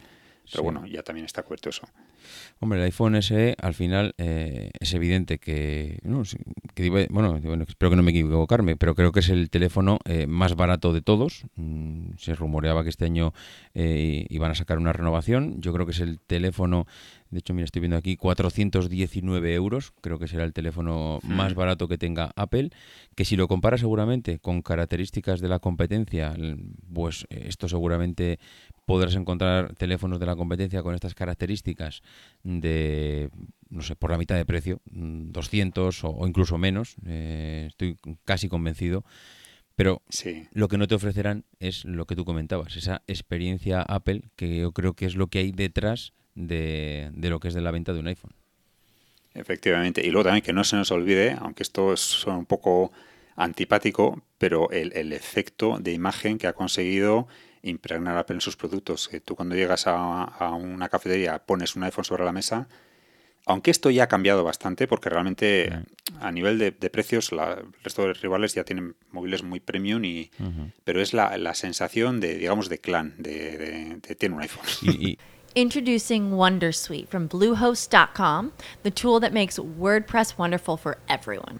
[0.51, 1.87] pero bueno, ya también está cubierto eso.
[2.59, 5.99] Hombre, el iPhone SE al final eh, es evidente que,
[7.09, 10.93] bueno, espero que no me equivocarme, pero creo que es el teléfono eh, más barato
[10.93, 11.45] de todos.
[11.55, 13.33] Mm, se rumoreaba que este año
[13.73, 15.59] eh, iban a sacar una renovación.
[15.59, 16.85] Yo creo que es el teléfono,
[17.31, 19.93] de hecho, mira, estoy viendo aquí 419 euros.
[20.01, 21.33] Creo que será el teléfono hmm.
[21.33, 22.69] más barato que tenga Apple.
[23.15, 26.35] Que si lo compara seguramente con características de la competencia,
[26.93, 28.39] pues esto seguramente
[28.91, 32.01] podrás encontrar teléfonos de la competencia con estas características
[32.43, 33.29] de,
[33.69, 39.05] no sé, por la mitad de precio, 200 o, incluso menos, eh, estoy casi convencido.
[39.77, 40.01] Pero
[40.51, 44.73] lo que no te ofrecerán es lo que tú comentabas, esa experiencia Apple, que yo
[44.73, 48.01] creo que es lo que hay detrás de, lo que es de la venta de
[48.01, 48.33] un iPhone.
[49.33, 50.05] Efectivamente.
[50.05, 52.91] Y luego también que no se nos olvide, aunque esto es un poco
[53.37, 57.29] antipático, pero el, el efecto de imagen que ha conseguido
[57.63, 59.07] impregnar Apple en sus productos.
[59.07, 62.67] Que tú cuando llegas a, una cafetería pones un iPhone sobre la mesa,
[63.45, 65.71] aunque esto ya ha cambiado bastante, porque realmente
[66.19, 70.29] a nivel de, precios la, el resto de rivales ya tienen móviles muy premium, y,
[70.83, 75.17] pero es la, la, sensación de, digamos, de clan, de, de, de tiene un iPhone.
[75.53, 81.59] Introducing Wondersuite from Bluehost.com, the tool that makes WordPress wonderful for everyone.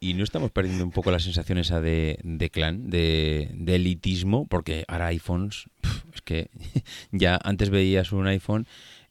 [0.00, 4.46] Y no estamos perdiendo un poco la sensación esa de, de clan, de, de elitismo,
[4.46, 5.64] porque ahora iPhones,
[6.14, 6.50] es que
[7.10, 8.66] ya antes veías un iPhone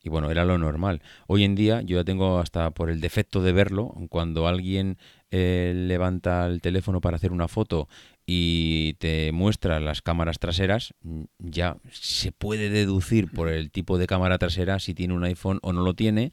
[0.07, 1.01] y bueno, era lo normal.
[1.27, 4.97] Hoy en día yo ya tengo hasta por el defecto de verlo, cuando alguien
[5.31, 7.89] eh, levanta el teléfono para hacer una foto
[8.25, 10.93] y te muestra las cámaras traseras,
[11.39, 15.73] ya se puede deducir por el tipo de cámara trasera si tiene un iPhone o
[15.73, 16.31] no lo tiene.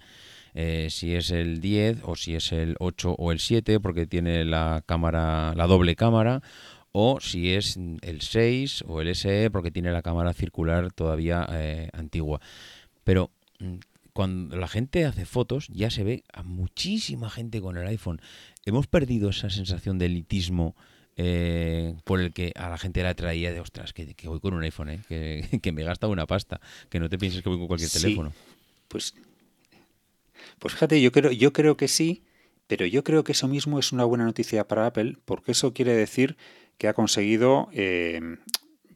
[0.56, 4.44] Eh, si es el 10 o si es el 8 o el 7 porque tiene
[4.44, 6.42] la cámara la doble cámara
[6.92, 11.88] o si es el 6 o el SE porque tiene la cámara circular todavía eh,
[11.92, 12.40] antigua
[13.02, 13.74] pero mm,
[14.12, 18.20] cuando la gente hace fotos ya se ve a muchísima gente con el iPhone
[18.64, 20.76] hemos perdido esa sensación de elitismo
[21.16, 24.52] eh, por el que a la gente la traía de ostras, que, que voy con
[24.54, 25.00] un iPhone, ¿eh?
[25.08, 27.88] que, que me he gastado una pasta, que no te pienses que voy con cualquier
[27.90, 28.00] Sí.
[28.02, 28.32] teléfono.
[28.88, 29.14] Pues,
[30.58, 32.22] pues fíjate, yo creo, yo creo que sí,
[32.66, 35.92] pero yo creo que eso mismo es una buena noticia para Apple, porque eso quiere
[35.94, 36.36] decir
[36.78, 38.20] que ha conseguido eh,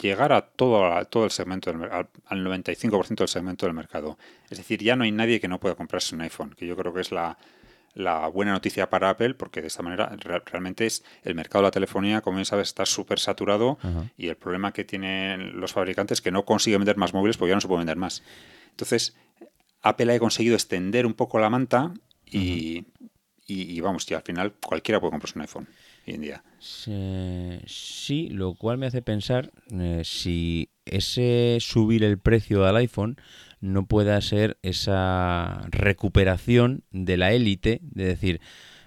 [0.01, 4.19] llegar a todo, a todo el segmento, del, al, al 95% del segmento del mercado.
[4.51, 6.93] Es decir, ya no hay nadie que no pueda comprarse un iPhone, que yo creo
[6.95, 7.37] que es la,
[7.95, 11.67] la buena noticia para Apple, porque de esta manera re- realmente es el mercado de
[11.69, 13.79] la telefonía, como bien sabes, está súper saturado
[14.17, 17.51] y el problema que tienen los fabricantes es que no consiguen vender más móviles porque
[17.51, 18.23] ya no se pueden vender más.
[18.71, 19.17] Entonces,
[19.83, 21.95] Apple ha conseguido extender un poco la manta
[22.27, 22.85] y,
[23.47, 25.69] y, y vamos, y al final cualquiera puede comprarse un iPhone
[26.07, 26.45] hoy en día.
[26.59, 33.17] Sí, lo cual me hace pensar eh, si ese subir el precio al iPhone
[33.61, 38.41] no pueda ser esa recuperación de la élite, de decir,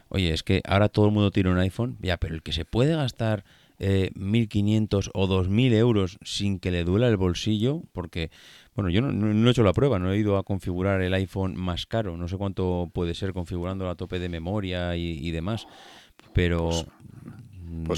[0.09, 2.65] oye, es que ahora todo el mundo tiene un iPhone, ya, pero el que se
[2.65, 3.43] puede gastar
[3.79, 8.29] eh, 1.500 o 2.000 euros sin que le duela el bolsillo, porque,
[8.75, 11.55] bueno, yo no, no- he hecho la prueba, no he ido a configurar el iPhone
[11.55, 15.67] más caro, no sé cuánto puede ser configurando a tope de memoria y, y demás,
[16.33, 16.69] pero...
[16.69, 16.85] Pues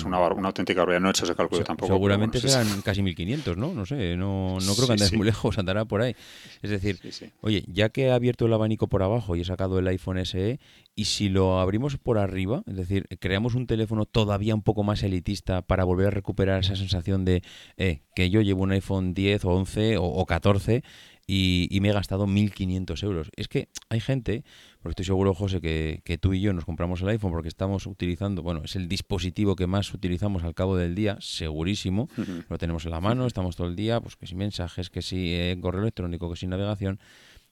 [0.05, 1.01] una, bar- una auténtica barbaridad.
[1.01, 1.91] No he hecho ese cálculo Se- tampoco.
[1.93, 3.73] Seguramente bueno, sí, serán casi 1500, ¿no?
[3.73, 5.17] No sé, no, no creo Sí, que andes sí.
[5.17, 6.15] muy lejos, andará por ahí.
[6.61, 7.29] Es decir, sí, sí.
[7.41, 10.59] oye, ya que he abierto el abanico por abajo y he sacado el iPhone SE,
[10.95, 15.01] y si lo abrimos por arriba, es decir, creamos un teléfono todavía un poco más
[15.03, 17.41] elitista para volver a recuperar esa sensación de
[17.77, 20.83] eh, que yo llevo un iPhone 10 o 11 o, o 14
[21.25, 23.29] y, y me he gastado 1.500 euros.
[23.35, 24.43] Es que hay gente,
[24.81, 27.87] porque estoy seguro, José, que, que tú y yo nos compramos el iPhone porque estamos
[27.87, 32.09] utilizando, bueno, es el dispositivo que más utilizamos al cabo del día, segurísimo.
[32.49, 35.33] Lo tenemos en la mano, estamos todo el día, pues que si mensajes, que si
[35.33, 36.99] eh, correo electrónico, que si navegación.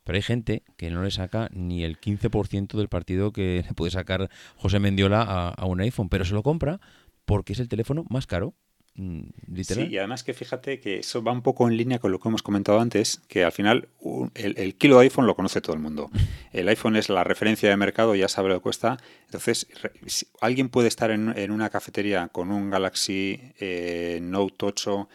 [0.04, 3.92] Pero hay gente que no le saca ni el 15% del partido que le puede
[3.92, 6.80] sacar José Mendiola a, a un iPhone, pero se lo compra
[7.26, 8.56] porque es el teléfono más caro,
[8.96, 9.86] literal.
[9.88, 12.28] Sí, y además que fíjate que eso va un poco en línea con lo que
[12.30, 15.74] hemos comentado antes, que al final un- el, el kilo de iPhone lo conoce todo
[15.76, 16.10] el mundo.
[16.54, 18.98] El iPhone es la referencia de mercado, ya sabe lo que cuesta.
[19.26, 24.66] Entonces, re- si alguien puede estar en, en una cafetería con un Galaxy eh, Note
[24.66, 25.08] 8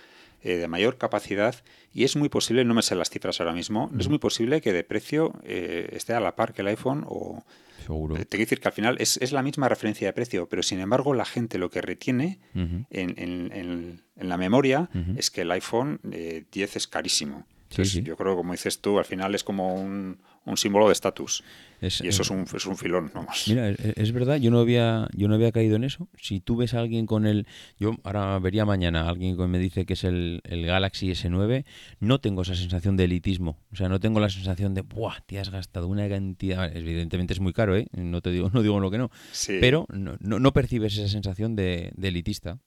[0.42, 1.54] eh, de mayor capacidad
[1.92, 4.72] y es muy posible, no me sé las cifras ahora mismo, es muy posible que
[4.72, 7.44] de precio eh, esté a la par que el iPhone o...
[7.86, 8.16] Seguro.
[8.16, 10.80] Te quiero decir que al final es, es la misma referencia de precio, pero sin
[10.80, 12.84] embargo la gente lo que retiene Ujú.
[12.90, 15.14] en, en- en- en la memoria Ujú.
[15.16, 17.46] es que el iPhone eh, 10 es carísimo.
[17.70, 18.02] Entonces, sí.
[18.02, 21.44] Yo creo, como dices tú, al final es como un, un símbolo de estatus.
[21.80, 23.44] Es- Y eso es- es un, es un filón, vamos.
[23.48, 26.08] Mira, es, es verdad, yo no había yo no había caído en eso.
[26.18, 27.46] Si tú ves a alguien con el...
[27.78, 31.64] Yo ahora vería mañana a alguien que me dice que es el, el Galaxy S9,
[32.00, 33.58] no tengo esa sensación de elitismo.
[33.72, 35.20] O sea, no tengo la sensación de, ¡buah!
[35.26, 36.74] Te has gastado una cantidad...
[36.74, 37.86] Evidentemente es muy caro, ¿eh?
[37.92, 39.10] No te digo, no digo lo que no.
[39.32, 39.58] Sí.
[39.60, 42.58] Pero no, no, no percibes esa sensación de, de elitista.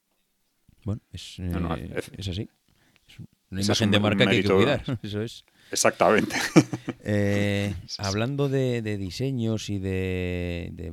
[0.83, 2.47] Bueno, es, No, eh, es- así.
[3.07, 3.19] Es
[3.51, 4.83] una imagen un- de marca que hay que cuidar.
[5.03, 5.43] Eso es.
[5.71, 6.35] Exactamente.
[7.11, 10.91] Eh, hablando de, de diseños y de, de,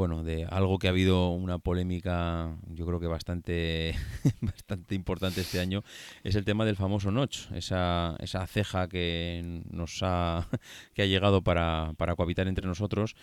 [0.00, 3.94] bueno de algo que ha habido una polémica yo creo que bastante
[4.40, 5.84] bastante importante este año
[6.24, 10.48] es el tema del famoso notch esa, esa ceja que nos ha
[10.94, 13.14] que ha llegado para, para cohabitar entre nosotros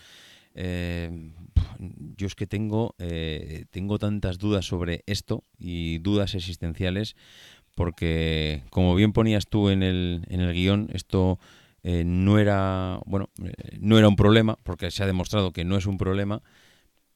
[0.54, 1.32] eh,
[2.16, 7.16] yo es que tengo eh, tengo tantas dudas sobre esto y dudas existenciales
[7.78, 11.38] porque como bien ponías tú en el, en el guion, esto
[11.84, 15.76] eh, no era, bueno, eh, no era un problema, porque se ha demostrado que no
[15.76, 16.42] es un problema,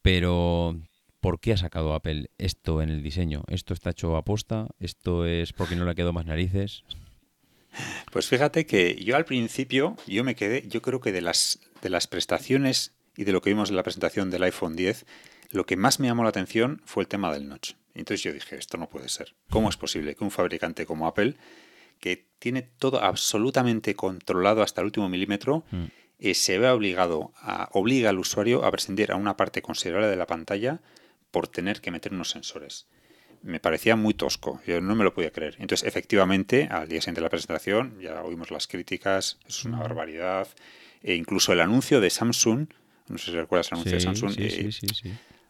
[0.01, 0.79] pero
[1.19, 3.43] ¿por qué ha sacado Apple esto en el diseño?
[3.49, 4.69] ¿Esto está hecho a posta?
[4.79, 6.85] ¿Esto es porque no le quedado más narices?
[8.13, 11.89] Pues fíjate que yo al principio, yo me quedé, yo creo que de las, de
[11.89, 15.05] las prestaciones y de lo que vimos en la presentación del iPhone 10,
[15.51, 17.73] lo que más me llamó la atención fue el tema del notch.
[17.93, 19.35] Entonces yo dije, esto no puede ser.
[19.49, 21.35] ¿Cómo es posible que un fabricante como Apple,
[21.99, 25.83] que tiene todo absolutamente controlado hasta el último milímetro, mm.
[26.19, 30.15] eh, se vea obligado a, obliga al usuario a prescindir a una parte considerable de
[30.15, 30.81] la pantalla
[31.31, 32.87] por tener que meter unos sensores?
[33.43, 35.55] me parecía muy tosco, yo no me lo podía creer.
[35.59, 40.47] Entonces, efectivamente, al día siguiente de la presentación, ya oímos las críticas, es una barbaridad.
[41.03, 42.67] E incluso el anuncio de Samsung,
[43.09, 44.69] no sé si recuerdas el anuncio de Samsung, eh,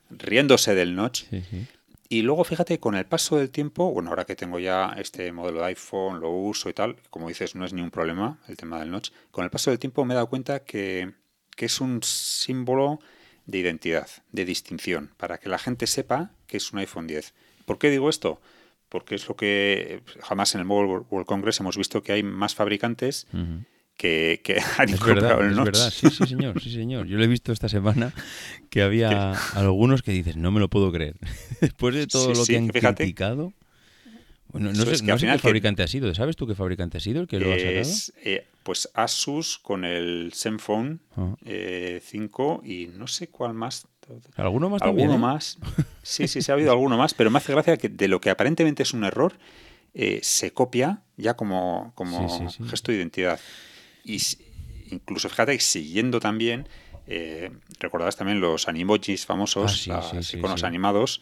[0.10, 1.26] riéndose del notch.
[2.14, 5.61] Y luego, fíjate, con el paso del tiempo, bueno, ahora que tengo ya este modelo
[5.61, 8.80] de iPhone, lo uso y tal, como dices, no es ni un problema el tema
[8.80, 9.09] del notch.
[9.32, 11.11] Con el paso del tiempo me he dado cuenta que,
[11.55, 12.99] que es un símbolo
[13.47, 17.34] de identidad, de distinción, para que la gente sepa que es un iPhone 10
[17.66, 18.39] ¿Por qué digo esto?
[18.89, 22.53] Porque es lo que jamás en el Mobile World Congress hemos visto que hay más
[22.53, 23.26] fabricantes
[24.04, 27.08] que, han es verdad, Es verdad, sí, sí, señor, sí, señor.
[27.08, 28.14] Yo lo he visto esta semana
[28.70, 31.16] que había algunos que dices, no me lo puedo creer.
[31.62, 33.54] Después de todo lo que han criticado.
[34.47, 36.14] Bueno, no sé, qué fabricante ha sido.
[36.14, 37.89] ¿Sabes tú qué fabricante ha sido el que lo ha sacado?
[38.24, 41.36] Eh, pues Asus con el Zenfone 5 ah.
[41.45, 42.01] eh,
[42.64, 43.88] y no sé cuál más
[44.36, 45.18] ¿Alguno más ¿Alguno eh?
[45.18, 45.58] más?
[46.04, 48.30] Sí, sí, se ha habido alguno más, pero me hace gracia que de lo que
[48.30, 49.34] aparentemente es un error,
[49.93, 53.39] eh, se copia ya como, como gesto de identidad.
[54.04, 54.20] Y
[54.91, 56.68] incluso, fíjate, siguiendo también,
[57.08, 61.22] eh, recordabas también los animojis famosos, ah, los iconos animados.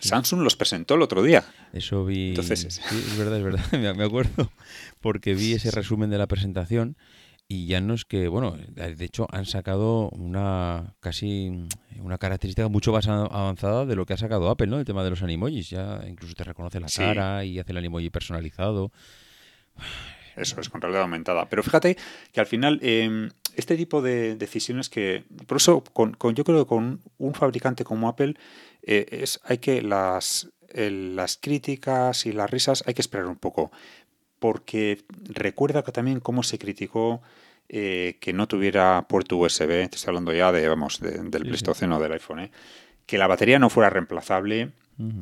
[0.00, 1.44] Samsung los presentó el otro día.
[1.72, 2.30] Eso vi.
[2.30, 3.64] Entonces, es verdad, es verdad.
[3.96, 4.50] Me acuerdo
[5.00, 6.96] porque vi ese resumen de la presentación
[7.46, 11.66] y ya no es que, bueno, de hecho han sacado una casi
[11.98, 14.78] una característica mucho más avanzada de lo que ha sacado Apple, ¿no?
[14.78, 18.08] El tema de los animojis, ya incluso te reconoce la cara y hace el animoji
[18.08, 18.90] personalizado.
[20.36, 21.48] Eso es con realidad aumentada.
[21.48, 21.96] Pero fíjate
[22.32, 26.68] que al final em, este tipo de decisiones que, por eso con, yo creo que
[26.68, 28.34] con un fabricante como Apple
[28.82, 33.70] eh, es hay que las las críticas y las risas hay que esperar un poco
[34.42, 37.22] porque recuerda que también cómo se criticó
[37.68, 42.12] eh, que no tuviera puerto USB, te estoy hablando ya de, vamos, del Pleistoceno del
[42.12, 42.50] iPhone, ¿eh?
[43.06, 44.72] que la batería no fuera reemplazable,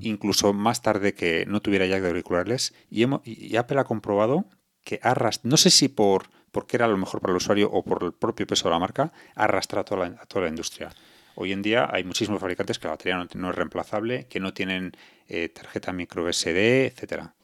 [0.00, 4.46] incluso más tarde que no tuviera jack de auriculares, y, y Apple ha comprobado
[4.84, 8.02] que arrastra, no sé si por porque era lo mejor para el usuario o por
[8.02, 10.90] el propio peso de la marca, arrastra a toda la, toda la industria.
[11.36, 14.92] Hoy en día hay muchísimos fabricantes que la batería no, es reemplazable, que no tienen
[15.28, 17.34] eh, tarjeta micro SD, etcétera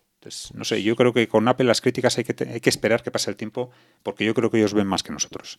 [0.54, 3.10] no sé, yo creo que con Apple las críticas hay que, hay que esperar que
[3.10, 3.70] pase el tiempo
[4.02, 5.58] porque yo creo que ellos ven más que nosotros.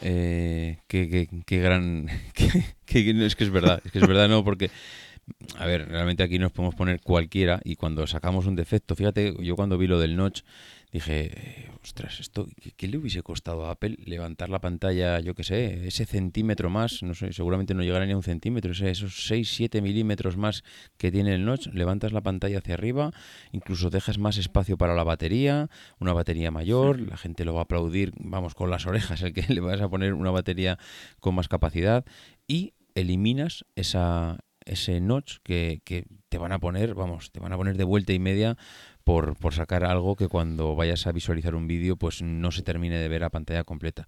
[0.00, 2.08] Eh, qué, gran...
[2.86, 4.70] es que es verdad, es que es verdad, no, porque...
[5.58, 9.56] A ver, realmente aquí nos podemos poner cualquiera y cuando sacamos un defecto, fíjate, yo
[9.56, 10.42] cuando vi lo del notch,
[10.92, 12.46] dije, ostras, esto,
[12.76, 17.02] ¿qué, le hubiese costado a Apple levantar la pantalla, yo qué sé, ese centímetro más?
[17.02, 20.62] No sé, seguramente no llegará ni a un centímetro, esos 6, 7 milímetros más
[20.96, 23.12] que tiene el notch, levantas la pantalla hacia arriba,
[23.50, 25.68] incluso dejas más espacio para la batería,
[25.98, 29.42] una batería mayor, la gente lo va a aplaudir, vamos, con las orejas, el que
[29.52, 30.78] le vas a poner una batería
[31.18, 32.04] con más capacidad
[32.46, 37.56] y eliminas esa, ese notch que, que te van a poner, vamos, te van a
[37.56, 38.56] poner de vuelta y media
[39.04, 42.98] por, por sacar algo que cuando vayas a visualizar un vídeo pues no se termine
[42.98, 44.06] de ver a pantalla completa.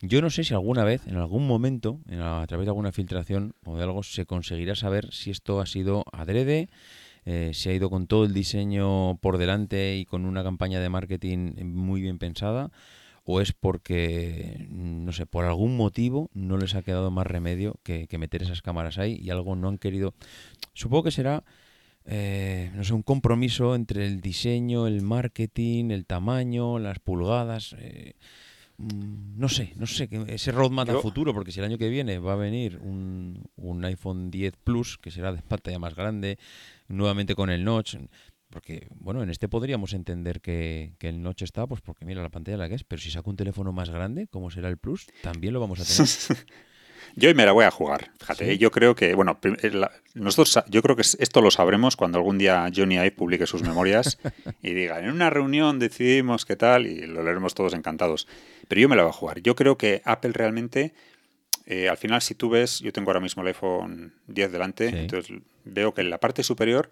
[0.00, 3.76] Yo no sé si alguna vez, en algún momento, a través de alguna filtración o
[3.76, 6.68] de algo, se conseguirá saber si esto ha sido adrede,
[7.24, 10.90] eh, si ha ido con todo el diseño por delante y con una campaña de
[10.90, 12.70] marketing muy bien pensada,
[13.26, 18.06] o es porque, no sé, por algún motivo no les ha quedado más remedio que,
[18.06, 20.14] que meter esas cámaras ahí y algo no han querido.
[20.72, 21.44] Supongo que será
[22.08, 27.74] eh, no sé, un compromiso entre el diseño, el marketing, el tamaño, las pulgadas.
[27.78, 28.14] Eh,
[28.78, 32.18] mm, no sé, no sé, ese roadmap al futuro, porque si el año que viene
[32.20, 36.38] va a venir un, un, iPhone 10 Plus, que será de pantalla más grande,
[36.86, 37.96] nuevamente con el notch,
[38.50, 42.30] porque, bueno, en este podríamos entender que, que, el notch está, pues porque mira la
[42.30, 45.06] pantalla la que es, pero si saco un teléfono más grande, como será el Plus,
[45.22, 46.46] también lo vamos a tener.
[47.14, 48.10] Yo me la voy a jugar.
[48.18, 49.72] Fíjate, yo creo que, bueno, eh,
[50.14, 54.18] nosotros, yo creo que esto lo sabremos cuando algún día Johnny Ive publique sus memorias
[54.62, 58.26] y diga, en una reunión decidimos qué tal y lo leeremos todos encantados.
[58.68, 59.40] Pero yo me la voy a jugar.
[59.40, 60.92] Yo creo que Apple realmente,
[61.64, 65.38] eh, al final, si tú ves, yo tengo ahora mismo el iPhone 10 delante, entonces
[65.64, 66.90] veo que en la parte superior,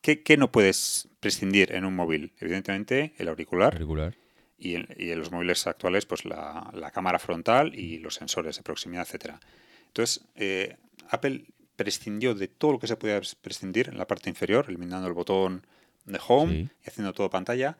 [0.00, 2.32] ¿qué, ¿qué, no puedes prescindir en un móvil?
[2.38, 3.74] Evidentemente, el auricular.
[3.74, 4.16] auricular
[4.60, 9.40] y en, los móviles actuales pues la, cámara frontal y los sensores de proximidad, etcétera.
[9.86, 10.76] Entonces, eh,
[11.08, 11.46] Apple
[11.76, 15.66] prescindió de todo lo que se podía prescindir en la parte inferior, eliminando el botón
[16.04, 16.70] de home Sí.
[16.84, 17.78] y haciendo todo pantalla.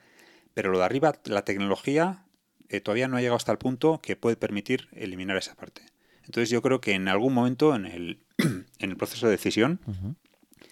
[0.54, 2.24] Pero lo de arriba, la tecnología
[2.70, 5.82] eh, todavía no ha llegado hasta el punto que puede permitir eliminar esa parte.
[6.24, 9.80] Entonces yo creo que en algún momento en el, en el proceso de decisión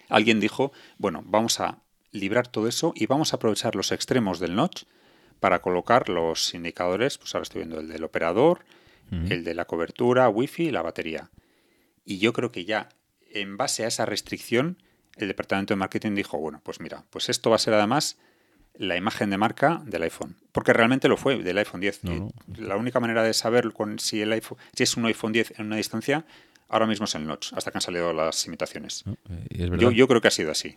[0.09, 1.79] alguien dijo, bueno, vamos a
[2.11, 4.83] librar todo eso y vamos a aprovechar los extremos del notch
[5.39, 8.65] para colocar los indicadores, pues ahora estoy viendo el del operador,
[9.31, 11.29] el de la cobertura, wifi y la batería.
[12.05, 12.89] Y yo creo que ya
[13.31, 14.77] en base a esa restricción,
[15.15, 18.17] el departamento de marketing dijo, bueno, pues mira, pues esto va a ser además
[18.75, 20.35] la imagen de marca del iPhone.
[20.51, 22.03] Porque realmente lo fue, del iPhone 10.
[22.03, 22.31] No, Y no.
[22.67, 25.65] La única manera de saber con- si, el iPhone, si es un iPhone 10 en
[25.67, 26.25] una distancia,
[26.69, 29.03] ahora mismo es el notch, hasta que han salido las imitaciones.
[29.29, 29.69] Eh, es.
[29.79, 30.75] Yo, yo creo que ha sido así.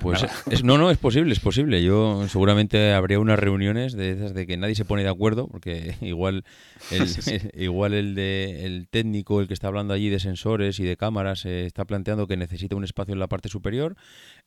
[0.00, 1.82] Pues es- no, no, es posible, es posible.
[1.82, 5.94] Yo seguramente habría unas reuniones de esas de que nadie se pone de acuerdo, porque
[6.00, 6.44] igual
[6.90, 7.08] el,
[7.54, 11.44] igual el de el técnico, el que está hablando allí de sensores y de cámaras,
[11.46, 13.96] eh, está planteando que necesita un espacio en la parte superior.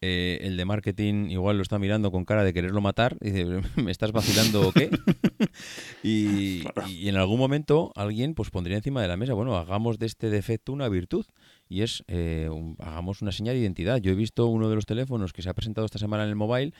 [0.05, 3.15] Eh, el de marketing igual lo está mirando con cara de quererlo matar.
[3.21, 4.89] Y dice, ¿me estás vacilando o qué?
[6.03, 10.05] y, y en algún momento alguien pues pondría encima de la mesa, bueno, hagamos de
[10.07, 11.25] este defecto una virtud
[11.69, 13.97] y es eh, un- hagamos una señal de identidad.
[14.01, 16.35] Yo he visto uno de los teléfonos que se ha presentado esta semana en el
[16.35, 16.73] mobile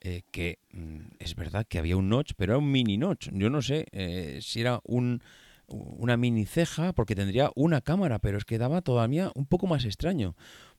[0.00, 3.28] eh, que mm, es verdad que había un notch, pero era un mini notch.
[3.32, 5.22] Yo no sé eh, si era un
[5.72, 9.84] una mini ceja porque tendría una cámara, pero es que daba todavía un poco más
[9.84, 10.34] extraño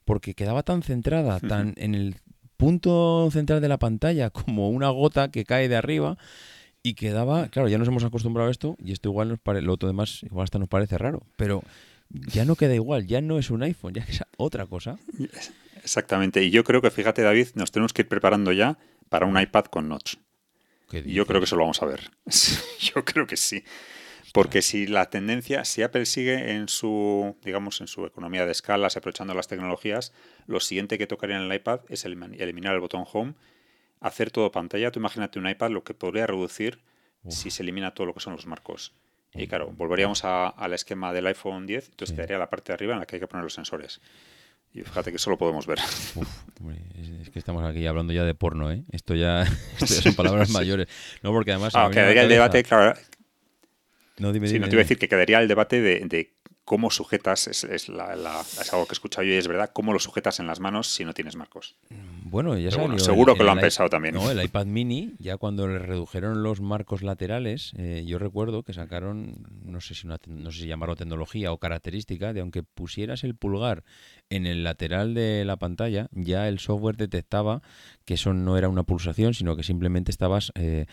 [0.05, 2.15] porque quedaba tan centrada, tan en el
[2.57, 6.17] punto central de la pantalla como una gota que cae de arriba
[6.83, 9.73] y quedaba, claro, ya nos hemos acostumbrado a esto y esto igual nos pare, lo
[9.73, 11.63] otro demás igual hasta nos parece raro, pero
[12.09, 14.97] ya no queda igual, ya no es un iPhone, ya es otra cosa.
[15.83, 16.43] Exactamente.
[16.43, 18.77] Y yo creo que, fíjate, David, nos tenemos que ir preparando ya
[19.09, 20.15] para un iPad con notch.
[20.89, 22.11] ¿Qué Y yo creo que eso lo vamos a ver.
[22.79, 23.63] yo creo que sí.
[24.33, 28.95] Porque si la tendencia, si Apple sigue en su, digamos, en su economía de escalas,
[28.97, 30.13] aprovechando las tecnologías,
[30.47, 33.33] lo siguiente que tocaría en el iPad es elimin- eliminar el botón Home,
[33.99, 34.91] hacer todo pantalla.
[34.91, 36.79] Tú imagínate un iPad lo que podría reducir
[37.27, 38.93] si se elimina todo lo que son los marcos.
[39.33, 42.15] Y claro, volveríamos a- al esquema del iPhone 10, entonces Sí.
[42.15, 44.01] quedaría la parte de arriba en la que hay que poner los sensores.
[44.73, 45.79] Y fíjate que eso lo podemos ver.
[46.15, 46.27] Uf,
[46.61, 46.81] hombre,
[47.21, 48.83] es, que estamos aquí hablando ya de porno, ¿eh?
[48.91, 49.41] Esto ya,
[49.79, 50.87] esto ya son palabras mayores.
[51.21, 51.73] No, porque además...
[51.75, 52.97] Ah, quedaría el debate, claro,
[54.21, 56.33] No, dime, Sí, dime, no te iba a decir que quedaría el debate de, de
[56.63, 59.71] cómo sujetas, es, es la- la- es algo que he escuchado yo y es verdad,
[59.73, 61.75] cómo lo sujetas en las manos si no tienes marcos.
[62.23, 64.13] Bueno, ya bueno, seguro el- que lo han pensado también.
[64.15, 68.71] No, el iPad mini, ya cuando le redujeron los marcos laterales, eh, yo recuerdo que
[68.73, 69.33] sacaron,
[69.65, 73.35] no sé si una, no sé si llamarlo tecnología o característica, de aunque pusieras el
[73.35, 73.83] pulgar
[74.29, 77.61] en el lateral de la pantalla, ya el software detectaba
[78.05, 80.85] que eso no era una pulsación, sino que simplemente estabas eh,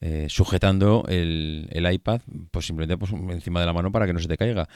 [0.00, 2.20] eh, sujetando el, el iPad,
[2.50, 4.68] pues simplemente pues, encima de la mano para que no se te caiga.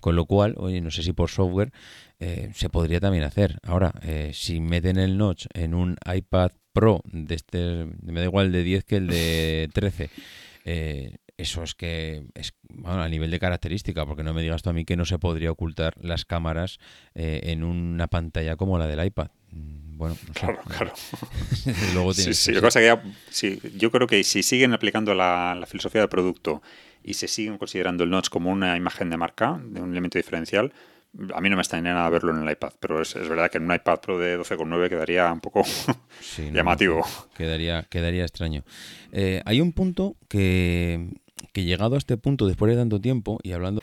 [0.00, 1.72] Con lo cual, oye, no sé si por software
[2.20, 3.58] eh, se podría también hacer.
[3.62, 8.46] Ahora, eh, si meten el notch en un iPad Pro de este, me da igual
[8.46, 10.10] el de 10 que el de 13,
[10.64, 14.70] eh, eso es que es bueno, a nivel de característica, porque no me digas tú
[14.70, 16.78] a mí que no se podría ocultar las cámaras
[17.14, 19.28] eh, en una pantalla como la del iPad.
[19.98, 20.40] Bueno, no sé.
[20.40, 20.92] Claro, claro.
[21.94, 25.66] Luego Sí, sí, lo que ya- sí, yo creo que si siguen aplicando la, la
[25.66, 26.62] filosofía del producto
[27.02, 30.72] y se siguen considerando el notch como una imagen de marca, de un elemento diferencial,
[31.34, 33.58] a mí no me extrañaría nada verlo en el iPad, pero es, es verdad que
[33.58, 35.64] en un iPad Pro de 12,9 quedaría un poco
[36.20, 37.04] Sí, no, no, llamativo.
[37.36, 38.62] Quedaría, quedaría extraño.
[39.10, 41.08] Eh, hay un punto que,
[41.52, 43.82] que llegado a este punto, después de tanto tiempo, y hablando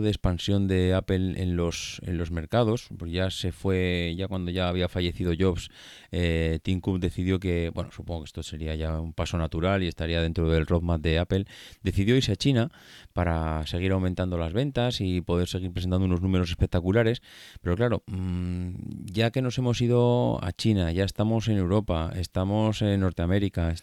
[0.00, 4.50] De expansión de Apple en los, en los mercados, pues ya se fue, ya cuando
[4.50, 5.70] ya había fallecido Jobs,
[6.12, 9.88] eh, Tim Cook decidió que, bueno, supongo que esto sería ya un paso natural y
[9.88, 11.44] estaría dentro del roadmap de Apple,
[11.82, 12.70] decidió irse a China
[13.12, 17.20] para seguir aumentando las ventas y poder seguir presentando unos números espectaculares,
[17.60, 18.70] pero claro, mm,
[19.04, 23.74] ya que nos hemos ido a China, ya estamos en Europa, estamos en Norteamérica,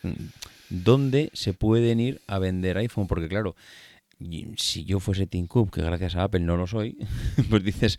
[0.70, 3.08] ¿dónde se pueden ir a vender iPhone?
[3.08, 3.56] Porque claro,
[4.58, 6.98] si yo fuese Tim Cook, que gracias a Apple no lo soy,
[7.50, 7.98] pues dices,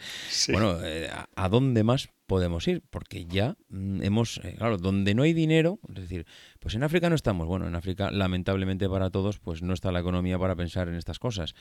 [0.53, 2.83] bueno, eh, ¿a dónde más podemos ir?
[2.91, 6.27] Porque ya mm, hemos, eh, claro, donde no hay dinero, es decir,
[6.61, 7.47] pues en África no estamos.
[7.47, 11.19] Bueno, en África, lamentablemente para todos, pues no está la economía para pensar en estas
[11.19, 11.55] cosas.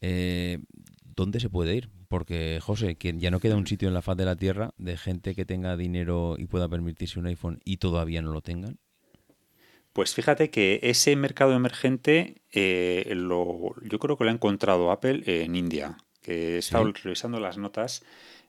[0.00, 0.58] Eh,
[1.16, 1.90] ¿Dónde se puede ir?
[2.08, 4.96] Porque, José, que ya no queda un sitio en la faz de la Tierra de
[4.96, 8.78] gente que tenga dinero y pueda permitirse un iPhone y todavía no lo tengan.
[9.92, 15.22] Pues fíjate que ese mercado emergente eh, lo, yo creo que lo ha encontrado Apple
[15.26, 18.02] en India, que he estado revisando las notas.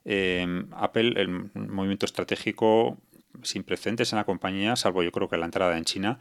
[0.04, 2.98] Em, Apple, el movimiento estratégico
[3.42, 6.18] sin precedentes en la compañía, salvo yo creo que la entrada en China,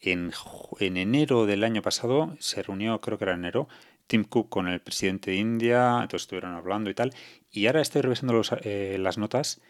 [0.00, 0.32] en,
[0.80, 3.68] en enero del año pasado se reunió, creo que era enero,
[4.06, 7.12] Tim Cook con el presidente de India, entonces estuvieron hablando y tal,
[7.50, 9.60] y ahora estoy revisando eh, las notas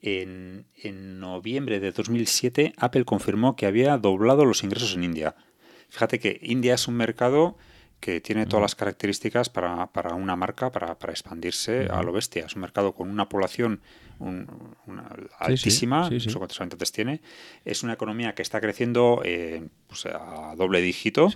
[0.00, 0.66] en,
[1.20, 5.34] noviembre de 2007 Apple confirmó que había doblado los ingresos en India.
[5.88, 7.56] Fíjate que India es un mercado
[8.00, 12.46] que tiene todas las características para, una marca, para, expandirse a lo bestia.
[12.46, 13.80] Es un mercado con una población
[15.38, 17.20] altísima, sí, cuántos habitantes tiene.
[17.64, 21.28] Es una economía que está creciendo eh, pues, a doble dígito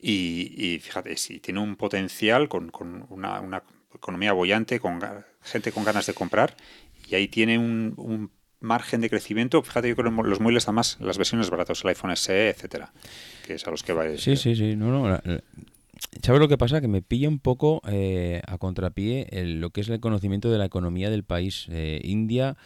[0.00, 2.72] y, fíjate, si tiene un potencial con,
[3.10, 3.62] una, una,
[3.94, 5.00] economía bollante, con
[5.40, 6.54] gente con ganas de comprar
[7.08, 8.30] y ahí tiene un,
[8.60, 9.62] margen de crecimiento.
[9.62, 12.92] Fíjate, yo creo que los móviles, además, las versiones baratas, el iPhone SE, etcétera,
[13.46, 14.04] que es a los que va.
[14.16, 14.74] Sí, sí, sí.
[14.74, 15.20] No, no,
[16.22, 16.80] ¿Sabes lo que pasa?
[16.80, 20.64] Que me pilla un poco eh, a contrapié lo que es el conocimiento de la
[20.64, 21.66] economía del país.
[21.70, 22.56] Eh, India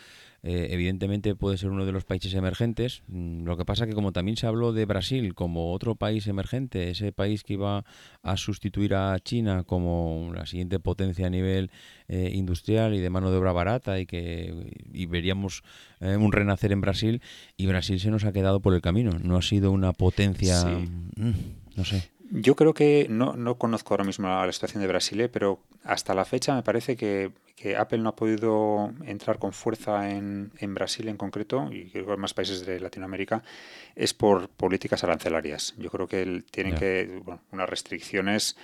[0.45, 3.03] eh, evidentemente puede ser uno de los países emergentes.
[3.07, 6.91] Mm, lo que pasa que como también se habló de Brasil como otro país emergente,
[6.91, 7.85] ese país que iba
[8.23, 11.71] a sustituir a China como la siguiente potencia a nivel
[12.09, 14.53] eh, industrial y de mano de obra barata y que
[14.93, 15.63] y veríamos
[16.01, 17.23] eh, un renacer en Brasil
[17.57, 19.13] y Brasil se nos ha quedado por el camino.
[19.23, 21.33] No ha sido una potencia, mm,
[21.77, 22.11] no sé.
[22.35, 26.25] Yo creo que no, no conozco ahora mismo la situación de Brasil, pero hasta la
[26.25, 27.31] fecha me parece que,
[27.79, 32.13] Apple no ha podido entrar con fuerza en, en, Brasil en concreto, y creo que
[32.15, 33.45] en más países de Latinoamérica,
[33.95, 35.75] es por políticas arancelarias.
[35.79, 38.57] Yo creo que tienen que, bueno, unas restricciones.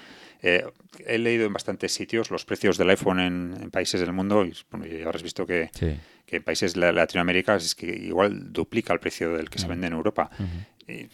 [0.43, 0.65] Eh,
[1.07, 4.87] he leído en bastantes sitios los precios del iPhone en, países del mundo, y bueno,
[4.87, 5.71] ya habrás visto que,
[6.27, 9.87] que en países de Latinoamérica es que igual duplica el precio del que se vende
[9.87, 10.31] en Europa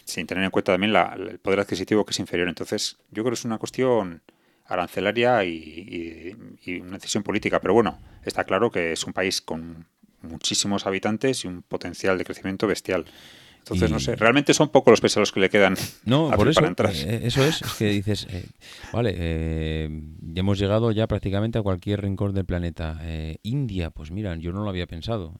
[0.05, 2.47] sin tener en cuenta también el poder adquisitivo que es inferior.
[2.47, 4.21] Entonces, yo creo que es una cuestión
[4.67, 6.35] arancelaria y,
[6.81, 7.59] una decisión política.
[7.59, 9.85] Pero bueno, está claro que es un país con
[10.21, 13.05] muchísimos habitantes y un potencial de crecimiento bestial.
[13.59, 16.67] Entonces, no sé, realmente son pocos los pesos que le quedan no, por eso, para
[16.67, 16.93] entrar.
[16.93, 18.45] Eh, eso es, es que dices, eh,
[18.93, 19.89] vale, eh,
[20.21, 23.01] ya hemos llegado ya prácticamente a cualquier rincón del planeta.
[23.41, 25.39] India, pues mira, yo no lo había pensado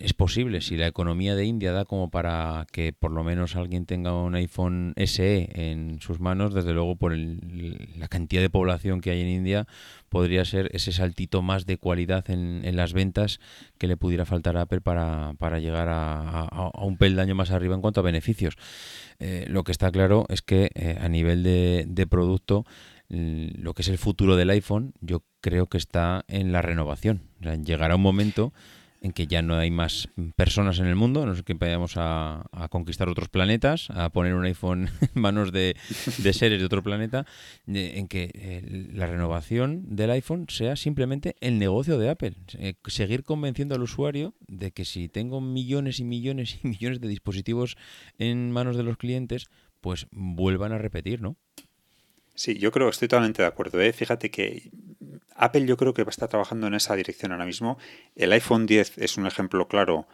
[0.00, 3.86] es posible, si la economía de India da como para que por lo menos alguien
[3.86, 9.10] tenga un iPhone SE en sus manos, desde luego por la cantidad de población que
[9.10, 9.66] hay en India,
[10.08, 13.40] podría ser ese saltito más de cualidad en, las ventas
[13.78, 18.00] que le pudiera faltar a Apple para, llegar a, un peldaño más arriba en cuanto
[18.00, 18.56] a beneficios.
[19.20, 22.64] Eh, lo que está claro es que eh, a nivel de, de producto,
[23.08, 27.22] lo que es el futuro del iPhone, yo creo que está en la renovación.
[27.64, 28.52] llegará un momento
[29.00, 32.44] en que ya no hay más personas en el mundo, no sé que vayamos a,
[32.70, 35.76] conquistar otros planetas, a poner un iPhone en manos de,
[36.32, 37.26] seres de otro planeta,
[37.66, 42.34] en que eh, la renovación del iPhone sea simplemente el negocio de Apple.
[42.58, 47.08] Eh, seguir convenciendo al usuario de que si tengo millones y millones y millones de
[47.08, 47.76] dispositivos
[48.18, 49.46] en manos de los clientes,
[49.80, 51.36] pues vuelvan a repetir, ¿no?
[52.38, 53.80] Sí, yo creo, estoy totalmente de acuerdo.
[53.80, 53.92] ¿eh?
[53.92, 54.70] Fíjate que
[55.34, 57.78] Apple yo creo que va a estar trabajando en esa dirección ahora mismo.
[58.14, 60.06] El iPhone 10 es un ejemplo claro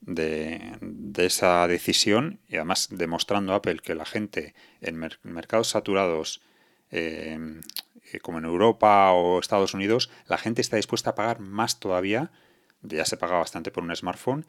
[0.00, 0.78] de,
[1.16, 6.40] esa decisión y además demostrando Apple que la gente en mercados saturados
[6.90, 7.62] em,
[8.12, 12.30] eh, como en Europa o Estados Unidos, la gente está dispuesta a pagar más todavía.
[12.82, 14.46] Ya se paga bastante por un smartphone.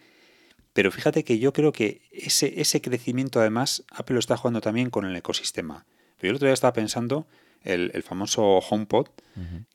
[0.73, 4.91] Pero fíjate que yo creo que ese, ese crecimiento además Apple lo está jugando también
[4.91, 5.87] con el ecosistema
[6.27, 7.27] yo el otro día estaba pensando
[7.63, 9.07] el, famoso HomePod,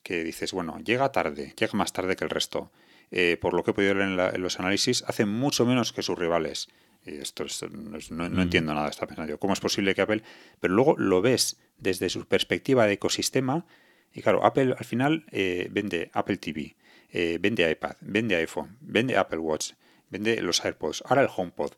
[0.03, 2.70] que dices, bueno, llega tarde, llega más tarde que el resto.
[3.11, 6.18] Eh, por lo que he podido leer en, los análisis, hace mucho menos que sus
[6.18, 6.68] rivales.
[7.07, 10.22] Y esto no, entiendo nada, está pensando ¿cómo es posible que Apple?
[10.61, 13.64] Pero luego lo ves desde su perspectiva de ecosistema,
[14.12, 16.76] y claro, Apple al final eh, vende Apple TV,
[17.11, 19.72] eh, vende iPad, vende iPhone, vende Apple Watch,
[20.11, 21.72] vende los AirPods, ahora el HomePod.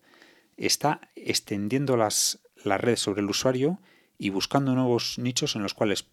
[0.56, 3.80] Está extendiendo las, las redes sobre el usuario
[4.20, 6.06] y buscando nuevos nichos en los cuales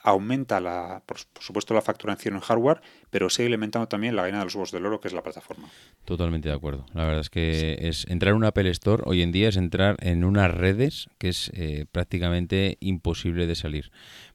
[0.00, 2.80] aumenta la, por, supuesto la facturación en hardware,
[3.10, 5.68] pero sigue alimentando también la gana de los huevos del oro, que es la plataforma.
[6.04, 6.84] Totalmente de acuerdo.
[6.92, 9.96] La verdad es que es entrar en un Apple Store hoy en día es entrar
[10.00, 13.90] en unas redes que es eh, prácticamente imposible de salir.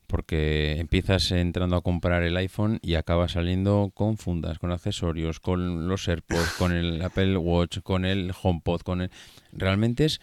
[0.07, 5.87] Porque empiezas entrando a comprar el iPhone y acabas saliendo con fundas, con accesorios, con
[5.87, 9.11] los AirPods, con el Apple Watch, con el HomePod, con el...
[9.53, 10.19] Realmente es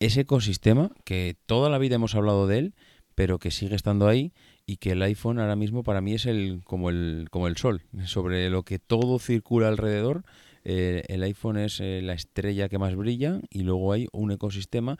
[0.00, 2.74] ese ecosistema que toda la vida hemos hablado de él,
[3.14, 4.32] pero que sigue estando ahí
[4.66, 7.82] y que el iPhone ahora mismo para mí es el como el como el sol
[8.06, 10.24] sobre lo que todo circula alrededor.
[10.64, 14.98] Eh, el iPhone es eh, la estrella que más brilla y luego hay un ecosistema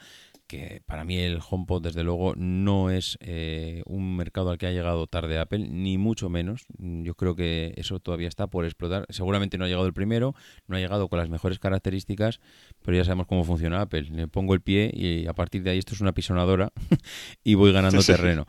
[0.51, 4.73] que para mí el HomePod desde luego no es eh, un mercado al que ha
[4.73, 6.67] llegado tarde Apple, ni mucho menos.
[6.77, 9.07] Yo creo que eso todavía está por explotar.
[9.11, 10.35] Seguramente no ha llegado el primero,
[10.67, 12.41] no ha llegado con las mejores características,
[12.83, 14.09] pero ya sabemos cómo funciona Apple.
[14.11, 16.73] Le pongo el pie y a partir de ahí esto es una pisonadora
[17.45, 18.47] y voy ganando terreno.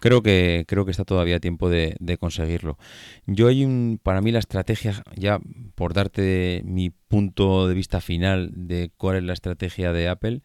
[0.00, 2.78] Creo que, creo que está todavía a tiempo de, conseguirlo.
[3.26, 5.38] Yo hay un, para mí la estrategia, ya
[5.76, 10.42] por darte mi punto de vista final de cuál es la estrategia de Apple,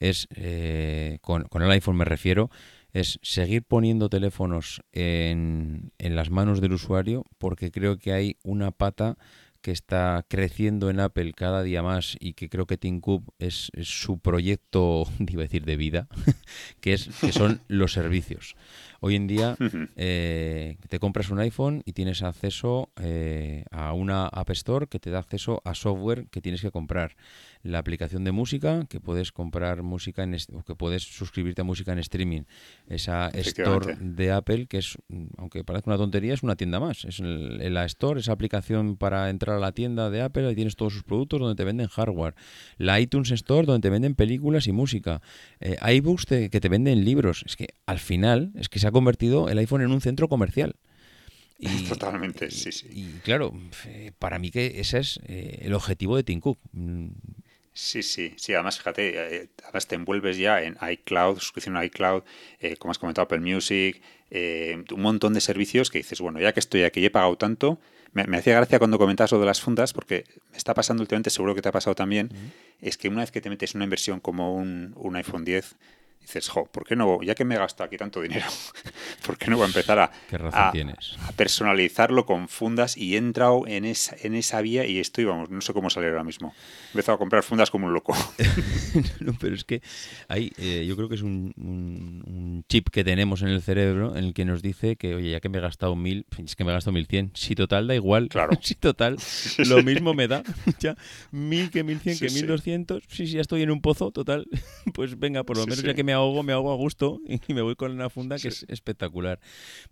[0.00, 2.50] es, eh, con, el iPhone me refiero,
[2.92, 8.70] es seguir poniendo teléfonos en, en las manos del usuario porque creo que hay una
[8.70, 9.16] pata
[9.60, 13.70] que está creciendo en Apple cada día más y que creo que Tim Cook es,
[13.82, 16.08] su proyecto, iba a decir, de vida,
[16.80, 18.56] que, es, que son los servicios.
[19.00, 19.56] Hoy en día
[19.96, 25.10] eh, te compras un iPhone y tienes acceso eh, a una App Store que te
[25.10, 27.14] da acceso a software que tienes que comprar.
[27.62, 31.92] La aplicación de música, que puedes comprar música en o que puedes suscribirte a música
[31.92, 32.42] en streaming.
[32.88, 34.96] Esa Store de Apple, que es,
[35.36, 37.04] aunque parezca una tontería, es una tienda más.
[37.04, 40.92] Es la Store, esa aplicación para entrar a la tienda de Apple, ahí tienes todos
[40.92, 42.34] sus productos donde te venden hardware.
[42.78, 45.20] La iTunes Store, donde te venden películas y música.
[45.60, 47.42] Eh, iBooks que te venden libros.
[47.44, 50.76] Es que al final, es que se ha convertido el iPhone en un centro comercial.
[51.60, 52.86] Y, Totalmente, sí, sí.
[52.92, 53.52] Y claro,
[53.86, 56.60] eh, para mí que ese es eh, el objetivo de Tim Cook.
[56.70, 57.08] Mm.
[57.72, 58.54] Sí, sí, sí.
[58.54, 62.22] Además, fíjate, eh, además te envuelves ya en iCloud, suscripción a iCloud,
[62.78, 66.82] como has comentado, Apple Music, un montón de servicios que dices, bueno, ya que estoy
[66.84, 67.80] aquí y he pagado tanto,
[68.12, 71.54] me, hacía gracia cuando comentas lo de las fundas, porque me está pasando últimamente, seguro
[71.54, 72.30] que te ha pasado también,
[72.80, 75.76] es que una vez que te metes una inversión como un, un iPhone 10,
[76.28, 78.46] dices, jo, ¿por qué no, ya que me he gastado aquí tanto dinero,
[79.26, 80.12] ¿por qué no voy a empezar a,
[81.36, 85.60] personalizarlo con fundas y he entrado en esa, en esa vía y estoy, vamos, no
[85.60, 86.54] sé cómo salir ahora mismo.
[86.88, 88.14] He empezado a comprar fundas como un loco.
[89.20, 89.82] no, pero es que
[90.28, 94.34] hay, eh, yo creo que es un, chip que tenemos en el cerebro en el
[94.34, 96.74] que nos dice que, oye, ya que me he gastado mil, es que me he
[96.74, 97.30] gastado mil cien.
[97.34, 98.58] Si total da igual, claro.
[98.60, 99.16] si total
[99.58, 100.42] lo mismo me da,
[100.78, 100.96] ya
[101.30, 104.46] mil que mil cien que mil doscientos, sí, sí, ya estoy en un pozo, total,
[104.92, 107.62] pues venga, por lo menos ya que me ahogo, me ahogo a gusto y me
[107.62, 109.40] voy con una funda que es espectacular.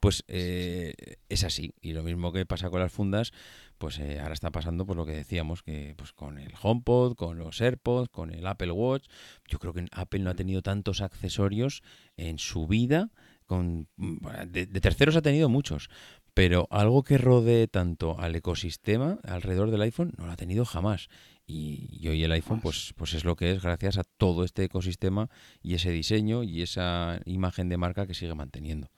[0.00, 0.94] Pues eh,
[1.28, 1.74] es así.
[1.80, 3.32] Y lo mismo que pasa con las fundas,
[3.78, 7.38] pues eh, ahora está pasando por lo que decíamos, que pues con el HomePod, con
[7.38, 9.06] los AirPods, con el Apple Watch.
[9.48, 11.82] Yo creo que Apple no ha tenido tantos accesorios
[12.16, 13.10] en su vida.
[13.46, 15.88] Con, de, de terceros ha tenido muchos,
[16.34, 21.08] pero algo que rodee tanto al ecosistema alrededor del iPhone no lo ha tenido jamás.
[21.46, 25.28] Y, hoy el iPhone pues, pues es lo que es gracias a todo este ecosistema
[25.62, 28.88] y ese diseño y esa imagen de marca que sigue manteniendo.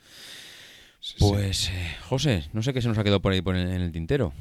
[1.18, 4.32] pues, eh, José, no sé qué se nos ha quedado por ahí en el tintero.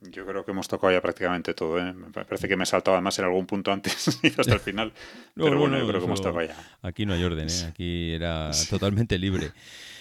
[0.00, 1.78] Yo creo que hemos tocado ya prácticamente todo.
[1.78, 1.92] ¿eh?
[1.92, 4.92] Me parece que me he saltado además en algún punto antes y hasta el final.
[5.34, 6.56] Pero bueno, yo creo que hemos tocado ya.
[6.82, 7.64] Aquí no hay orden, ¿eh?
[7.68, 9.50] aquí era totalmente libre.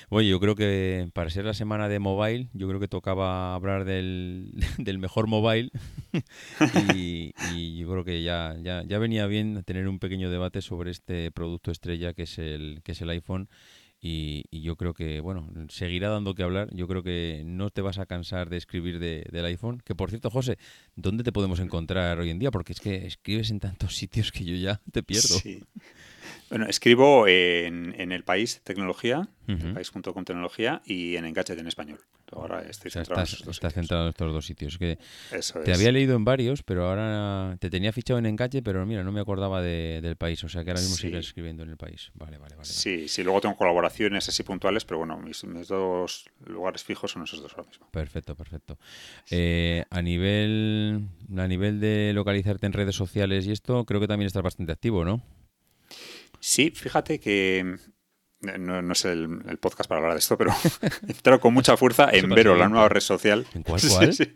[0.09, 3.83] Oye, yo creo que para ser la semana de mobile, yo creo que tocaba hablar
[3.83, 5.69] del, del mejor mobile
[6.95, 10.91] y, y, yo creo que ya, ya, ya venía bien tener un pequeño debate sobre
[10.91, 13.49] este producto estrella que es el, que es el iPhone
[13.99, 16.69] y, yo creo que, bueno, seguirá dando que hablar.
[16.73, 19.81] Yo creo que no te vas a cansar de escribir de, del iPhone.
[19.83, 20.57] Que por cierto, José,
[20.95, 22.51] ¿dónde te podemos encontrar hoy en día?
[22.51, 25.39] Porque es que escribes en tantos sitios que yo ya te pierdo.
[25.39, 25.63] Sí.
[26.49, 29.73] Bueno, escribo en, en El País Tecnología, uh -huh.
[29.73, 31.99] país.com Tecnología y en Engadget en español.
[32.31, 34.77] Ahora estoy o sea, centrado estás, en estás centrado en estos dos sitios.
[34.77, 34.97] Que
[35.31, 35.77] Eso te es.
[35.77, 39.21] había leído en varios, pero ahora te tenía fichado en Engadget, pero mira, no me
[39.21, 40.43] acordaba de- del país.
[40.43, 41.03] O sea que ahora mismo Sí.
[41.03, 42.11] sigues escribiendo en el país.
[42.15, 42.65] Vale, vale, vale.
[42.67, 47.23] Sí, sí, luego tengo colaboraciones así puntuales, pero bueno, mis, mis dos lugares fijos son
[47.23, 47.87] esos dos ahora mismo.
[47.91, 48.77] Perfecto, perfecto.
[49.31, 54.27] Eh, a nivel a nivel de localizarte en redes sociales y esto, creo que también
[54.27, 55.21] estás bastante activo, ¿no?
[56.49, 60.51] Sí, fíjate que eh, no, no es el, el podcast para hablar de esto, pero
[61.07, 63.45] entrado con mucha fuerza en Vero, la nueva red social.
[63.53, 64.13] ¿En cuál, Sí, cuál?
[64.13, 64.31] sí.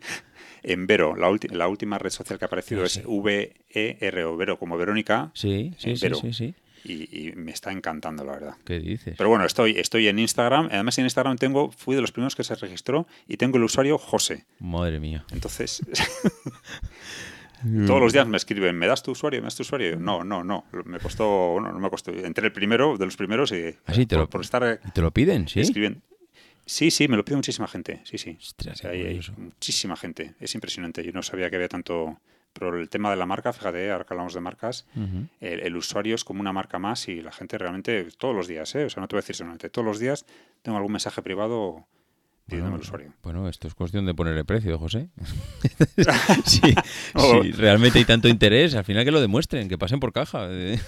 [0.62, 1.28] En Vero, la,
[1.68, 3.00] última red social que ha aparecido No es.
[3.04, 6.16] V-E-R-O, Vero, como Verónica, Sí, sí, En sí, Vero.
[6.16, 6.54] sí, sí.
[6.84, 8.54] y, y me está encantando, la verdad.
[8.66, 9.14] ¿Qué dices?
[9.16, 10.68] Pero bueno, estoy, estoy en Instagram.
[10.70, 13.96] Además, en Instagram tengo, fui de los primeros que se registró y tengo el usuario
[13.96, 14.44] José.
[14.60, 15.24] Madre mía.
[15.32, 15.80] Entonces,
[17.86, 19.40] todos los días me escriben, ¿me das tu usuario?
[19.40, 19.98] ¿Me das tu usuario?
[19.98, 20.64] No, no, no.
[20.84, 22.10] Me costó, no, no me costó.
[22.12, 24.06] Entré el primero, de los primeros y ¿Ah, sí?
[24.06, 25.48] ¿Te por, lo- por estar ¿Te lo piden?
[25.48, 25.60] ¿Sí?
[25.60, 26.00] escribiendo.
[26.64, 28.00] Sí, sí, me lo pide muchísima gente.
[28.04, 28.36] Sí, sí.
[28.40, 30.34] Ostras, O sea, qué hay, muchísima gente.
[30.40, 31.02] Es impresionante.
[31.04, 32.18] Yo no sabía que había tanto.
[32.52, 34.86] Pero el tema de la marca, fíjate, ahora que hablamos de marcas,
[35.40, 38.74] el, el usuario es como una marca más y la gente realmente todos los días,
[38.74, 38.84] ¿eh?
[38.84, 40.26] o sea, no te voy a decir solamente, todos los días
[40.60, 41.86] tengo algún mensaje privado
[42.60, 43.12] usuario.
[43.22, 45.08] Bueno, esto es cuestión de ponerle precio, José.
[47.14, 47.42] Oh.
[47.42, 50.48] sí, realmente hay tanto interés, al final que lo demuestren, que pasen por caja.
[50.48, 50.78] De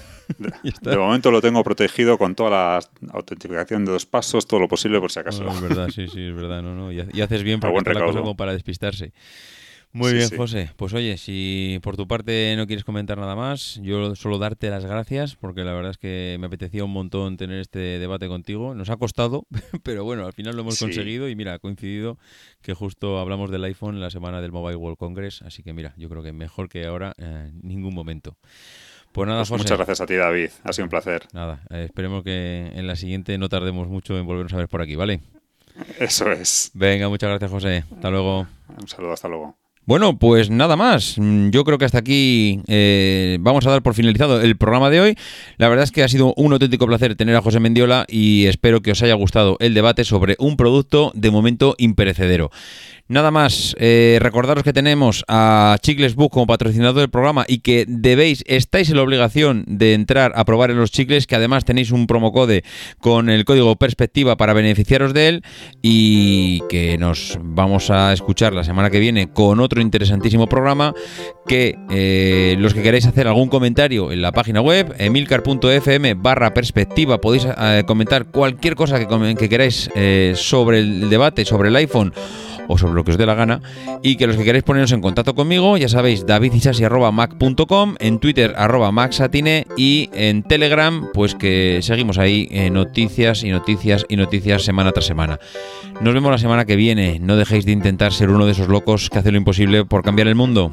[0.96, 2.80] momento lo tengo protegido con toda la
[3.12, 5.44] autentificación de dos pasos, todo lo posible por si acaso.
[5.44, 6.62] Bueno, es verdad, sí, sí, es verdad.
[6.62, 9.12] No, no, y, ha- y haces bien porque buen está la cosa como para despistarse.
[9.94, 10.36] Muy Sí, bien, sí.
[10.36, 10.70] José.
[10.76, 14.84] Pues oye, si por tu parte no quieres comentar nada más, yo solo darte las
[14.84, 18.74] gracias porque la verdad es que me apetecía un montón tener este debate contigo.
[18.74, 19.46] Nos ha costado,
[19.84, 20.84] pero bueno, al final lo hemos Sí.
[20.84, 22.18] conseguido y mira, ha coincidido
[22.60, 26.08] que justo hablamos del iPhone la semana del Mobile World Congress, así que mira, yo
[26.08, 28.36] creo que mejor que ahora eh, ningún momento.
[29.12, 29.62] Pues nada, Pues José.
[29.62, 30.50] muchas gracias a ti, David.
[30.64, 31.28] Ha sido un placer.
[31.32, 34.82] Nada, eh, esperemos que en la siguiente no tardemos mucho en volvernos a ver por
[34.82, 35.20] aquí, ¿vale?
[36.00, 36.72] Eso es.
[36.74, 37.84] Venga, muchas gracias, José.
[37.94, 38.48] Hasta luego.
[38.76, 39.56] Un saludo, hasta luego.
[39.86, 41.16] Bueno, pues nada más.
[41.18, 45.00] Mm, Yo creo que hasta aquí eh, vamos a dar por finalizado el programa de
[45.00, 45.16] hoy.
[45.58, 48.80] La verdad es que ha sido un auténtico placer tener a José Mendiola y espero
[48.80, 52.50] que os haya gustado el debate sobre un producto de momento imperecedero.
[53.06, 57.84] Nada más, eh, recordaros que tenemos a Chicles Book como patrocinador del programa y que
[57.86, 61.90] debéis, estáis en la obligación de entrar a probar en los chicles, que además tenéis
[61.90, 62.64] un promocode
[63.00, 65.42] con el código perspectiva para beneficiaros de él
[65.82, 70.94] y que nos vamos a escuchar la semana que viene con otro interesantísimo programa
[71.46, 77.20] que eh, los que queráis hacer algún comentario en la página web emilcar.fm barra perspectiva
[77.20, 79.90] podéis eh, comentar cualquier cosa que, queráis
[80.36, 82.14] sobre el debate, sobre el iPhone
[82.68, 83.60] o sobre lo que os dé la gana
[84.02, 88.92] y que los que queráis poneros en contacto conmigo ya sabéis davidisasi.mac.com en twitter arroba
[88.92, 94.92] maxatine y en telegram pues que seguimos ahí eh, noticias y noticias y noticias semana
[94.92, 95.38] tras semana.
[96.00, 97.18] Nos vemos la semana que viene.
[97.20, 100.28] No dejéis de intentar ser uno de esos locos que hace lo imposible por cambiar
[100.28, 100.72] el mundo